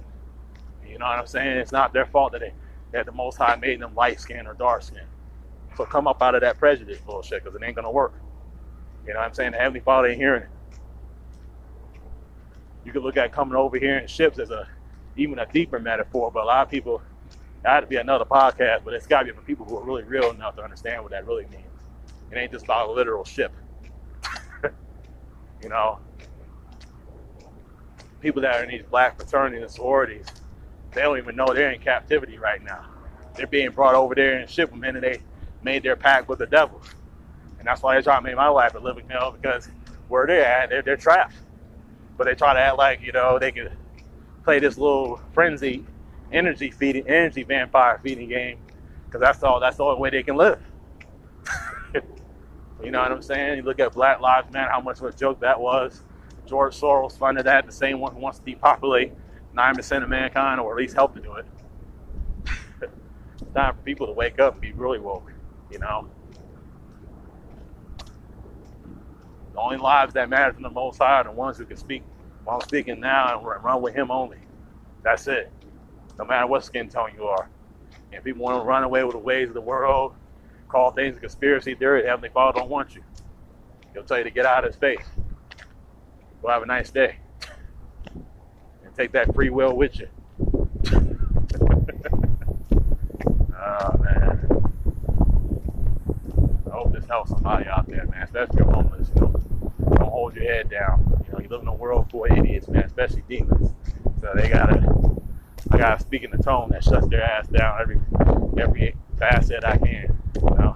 You 0.86 0.97
know 0.97 1.06
what 1.06 1.19
I'm 1.19 1.28
saying? 1.28 1.58
It's 1.58 1.71
not 1.71 1.93
their 1.93 2.06
fault 2.06 2.32
that 2.34 2.41
they 2.41 2.54
that 2.91 3.06
the 3.06 3.12
Most 3.12 3.38
High 3.38 3.56
made 3.56 3.80
them 3.80 3.93
light 3.93 4.19
skinned 4.19 4.47
or 4.47 4.54
dark 4.56 4.82
skinned. 4.82 5.06
So 5.78 5.86
come 5.86 6.08
up 6.08 6.21
out 6.21 6.36
of 6.36 6.41
that 6.41 6.58
prejudice 6.58 6.99
bullshit 6.99 7.43
because 7.43 7.60
it 7.60 7.63
ain't 7.65 7.75
gonna 7.75 7.91
work. 7.91 8.15
You 9.06 9.13
know 9.13 9.19
what 9.19 9.28
I'm 9.28 9.34
saying? 9.34 9.52
The 9.52 9.58
Heavenly 9.58 9.82
Father 9.82 10.08
ain't 10.08 10.17
hearing 10.17 10.43
it. 10.43 10.49
You 12.84 12.92
could 12.92 13.04
look 13.04 13.18
at 13.18 13.32
coming 13.32 13.56
over 13.56 13.78
here 13.78 13.98
in 13.98 14.08
ships 14.08 14.39
as 14.39 14.52
a 14.52 14.68
even 15.15 15.39
a 15.39 15.46
deeper 15.46 15.80
metaphor, 15.80 16.32
but 16.32 16.44
a 16.44 16.46
lot 16.46 16.63
of 16.65 16.72
people 16.72 17.02
that'd 17.63 17.89
be 17.89 17.98
another 17.98 18.26
podcast, 18.26 18.84
but 18.86 18.94
it's 18.94 19.08
gotta 19.08 19.26
be 19.26 19.32
for 19.32 19.42
people 19.42 19.65
who 19.65 19.78
are 19.78 19.84
really 19.84 20.04
real 20.04 20.32
enough 20.32 20.56
to 20.56 20.63
understand 20.63 21.02
what 21.04 21.12
that 21.12 21.26
really 21.28 21.46
means. 21.48 21.65
It 22.32 22.38
ain't 22.38 22.52
just 22.52 22.65
about 22.65 22.89
a 22.89 22.92
literal 22.92 23.26
ship. 23.26 23.54
you 25.62 25.70
know. 25.70 26.00
People 28.22 28.42
that 28.42 28.56
are 28.56 28.63
in 28.63 28.70
these 28.70 28.84
black 28.89 29.15
fraternities 29.15 29.62
and 29.62 29.72
sororities, 29.72 30.26
they 30.92 31.02
don't 31.02 31.18
even 31.18 31.36
know 31.36 31.54
they're 31.54 31.72
in 31.72 31.80
captivity 31.80 32.38
right 32.38 32.62
now. 32.62 32.86
They're 33.36 33.48
being 33.48 33.72
brought 33.72 33.96
over 33.96 34.13
there 34.13 34.39
in 34.39 34.48
ship 34.48 34.72
them 34.72 34.84
and 34.84 35.02
they 35.02 35.22
made 35.63 35.84
their 35.84 35.96
pact 35.96 36.28
with 36.28 36.39
the 36.39 36.46
devil. 36.46 36.82
And 37.60 37.68
that's 37.68 37.82
why 37.82 37.96
they 37.96 38.02
try 38.02 38.18
to 38.18 38.22
make 38.22 38.36
my 38.36 38.50
life 38.50 38.76
a 38.76 38.80
living 38.80 39.08
hell 39.10 39.32
because 39.32 39.70
where 40.08 40.28
they're 40.28 40.46
at, 40.46 40.70
they're, 40.70 40.82
they're 40.82 40.98
trapped. 40.98 41.36
But 42.19 42.25
they 42.25 42.36
try 42.36 42.53
to 42.53 42.60
act 42.60 42.77
like, 42.77 43.01
you 43.01 43.13
know, 43.13 43.39
they 43.39 43.53
could 43.53 43.71
play 44.43 44.60
this 44.60 44.77
little 44.77 45.21
frenzy 45.32 45.86
energy 46.34 46.69
feeding, 46.69 47.08
energy 47.08 47.43
vampire 47.43 47.97
feeding 48.03 48.27
game 48.27 48.58
because 49.05 49.21
that's 49.21 49.41
all, 49.41 49.62
that's 49.62 49.77
the 49.77 49.86
only 49.86 50.01
way 50.01 50.10
they 50.10 50.21
can 50.21 50.36
live. 50.36 50.60
you 52.84 52.91
know 52.91 52.99
what 52.99 53.13
I'm 53.13 53.21
saying? 53.21 53.55
You 53.55 53.63
look 53.63 53.79
at 53.79 53.93
Black 53.93 54.19
Lives 54.19 54.51
Matter, 54.51 54.69
how 54.69 54.82
much 54.82 54.99
of 54.99 55.05
a 55.05 55.13
joke 55.13 55.39
that 55.39 55.62
was. 55.62 56.03
George 56.45 56.77
Soros 56.77 57.17
funded 57.17 57.45
that, 57.45 57.65
the 57.65 57.71
same 57.71 58.01
one 58.01 58.13
who 58.13 58.19
wants 58.19 58.39
to 58.39 58.45
depopulate 58.45 59.13
9% 59.55 60.03
of 60.03 60.10
mankind, 60.10 60.60
or 60.60 60.73
at 60.73 60.77
least 60.77 60.95
help 60.95 61.15
to 61.15 61.21
do 61.21 61.36
it. 61.36 61.45
it's 62.82 63.53
time 63.55 63.75
for 63.75 63.82
people 63.84 64.08
to 64.08 64.13
wake 64.13 64.39
up 64.39 64.55
and 64.55 64.62
be 64.62 64.73
really 64.73 64.99
woke, 64.99 65.32
you 65.71 65.79
know? 65.79 66.10
The 69.53 69.60
only 69.60 69.77
lives 69.77 70.13
that 70.15 70.29
matter 70.29 70.51
from 70.51 70.63
the 70.63 70.69
Most 70.69 70.97
High 70.97 71.21
are 71.21 71.23
the 71.23 71.32
ones 71.32 71.58
who 71.58 71.65
can 71.65 71.77
speak 71.77 72.03
I'm 72.50 72.62
speaking 72.62 73.00
now 73.00 73.38
and 73.38 73.64
run 73.64 73.82
with 73.82 73.94
Him 73.94 74.12
only. 74.12 74.38
That's 75.04 75.28
it. 75.28 75.52
No 76.18 76.26
matter 76.26 76.48
what 76.48 76.64
skin 76.64 76.90
tone 76.90 77.12
you 77.16 77.26
are. 77.26 77.50
And 78.12 78.24
people 78.24 78.44
want 78.44 78.62
to 78.62 78.68
run 78.68 78.84
away 78.84 79.04
with 79.04 79.14
the 79.14 79.20
ways 79.20 79.48
of 79.50 79.54
the 79.54 79.62
world, 79.62 80.16
call 80.68 80.92
things 80.92 81.16
a 81.16 81.20
conspiracy 81.20 81.76
theory, 81.76 82.02
the 82.02 82.08
Heavenly 82.08 82.30
Father 82.30 82.60
don't 82.60 82.70
want 82.70 82.96
you. 82.96 83.04
He'll 83.94 84.04
tell 84.04 84.18
you 84.18 84.24
to 84.24 84.30
get 84.30 84.46
out 84.46 84.64
of 84.64 84.72
his 84.72 84.80
face. 84.80 85.06
Go 86.42 86.50
have 86.50 86.64
a 86.64 86.66
nice 86.66 86.92
day. 86.92 87.18
And 88.84 88.96
take 88.96 89.12
that 89.14 89.34
free 89.34 89.50
will 89.50 89.76
with 89.76 90.00
you. 90.00 90.08
oh, 93.56 93.98
man. 94.04 94.50
I 96.68 96.70
hope 96.72 96.94
this 96.94 97.06
helps 97.06 97.32
somebody 97.32 97.68
out 97.68 97.88
there, 97.88 98.06
man, 98.06 98.24
especially 98.24 98.64
homeless. 98.64 99.10
You 99.16 99.22
know, 99.22 99.38
hold 100.19 100.36
your 100.36 100.43
head 100.43 100.69
down. 100.69 101.23
You 101.25 101.32
know, 101.32 101.39
you 101.39 101.47
live 101.47 101.62
in 101.62 101.67
a 101.69 101.73
world 101.73 102.12
full 102.12 102.25
of 102.25 102.38
idiots, 102.38 102.67
man, 102.67 102.84
especially 102.84 103.23
demons. 103.29 103.71
So 104.19 104.34
they 104.36 104.49
gotta, 104.49 104.84
I 105.71 105.77
gotta 105.77 106.01
speak 106.01 106.23
in 106.23 106.32
the 106.32 106.43
tone 106.43 106.67
that 106.71 106.84
shuts 106.84 107.08
their 107.08 107.23
ass 107.23 107.47
down 107.47 107.79
every, 107.79 108.01
every 108.62 108.95
facet 109.17 109.63
I 109.63 109.77
can. 109.77 110.19
You 110.36 110.41
know. 110.41 110.75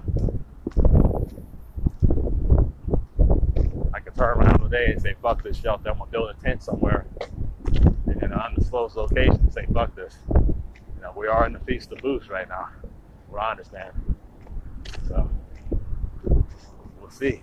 I 3.93 3.99
can 3.99 4.13
turn 4.13 4.37
around 4.37 4.59
today 4.61 4.93
and 4.93 5.01
say, 5.01 5.13
fuck 5.21 5.43
this 5.43 5.57
shelter, 5.57 5.89
I'm 5.89 5.97
gonna 5.97 6.09
build 6.09 6.29
a 6.29 6.41
tent 6.41 6.63
somewhere 6.63 7.05
And 7.65 8.23
in 8.23 8.31
an 8.31 8.33
undisclosed 8.33 8.95
location 8.95 9.41
and 9.41 9.51
say, 9.51 9.65
fuck 9.73 9.93
this. 9.93 10.19
You 10.33 11.01
know, 11.01 11.13
we 11.17 11.27
are 11.27 11.45
in 11.45 11.51
the 11.51 11.59
feast 11.59 11.91
of 11.91 11.97
booths 11.97 12.29
right 12.29 12.47
now, 12.47 12.69
We're 13.29 13.39
I 13.39 13.55
man. 13.73 14.15
So, 15.09 15.29
we'll 17.01 17.09
see 17.09 17.41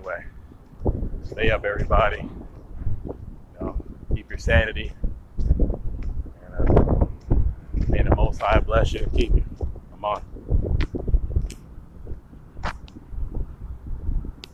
anyway. 0.00 0.24
Stay 1.24 1.50
up, 1.50 1.64
everybody. 1.64 2.28
You 3.06 3.14
know, 3.60 3.76
keep 4.14 4.28
your 4.30 4.38
sanity. 4.38 4.92
And 5.38 6.70
uh, 6.70 7.06
may 7.88 8.02
the 8.02 8.14
Most 8.14 8.40
High 8.40 8.60
bless 8.60 8.92
you 8.92 9.00
and 9.00 9.12
keep 9.12 9.34
you. 9.34 9.44
Come 9.90 10.04
on. 10.04 10.22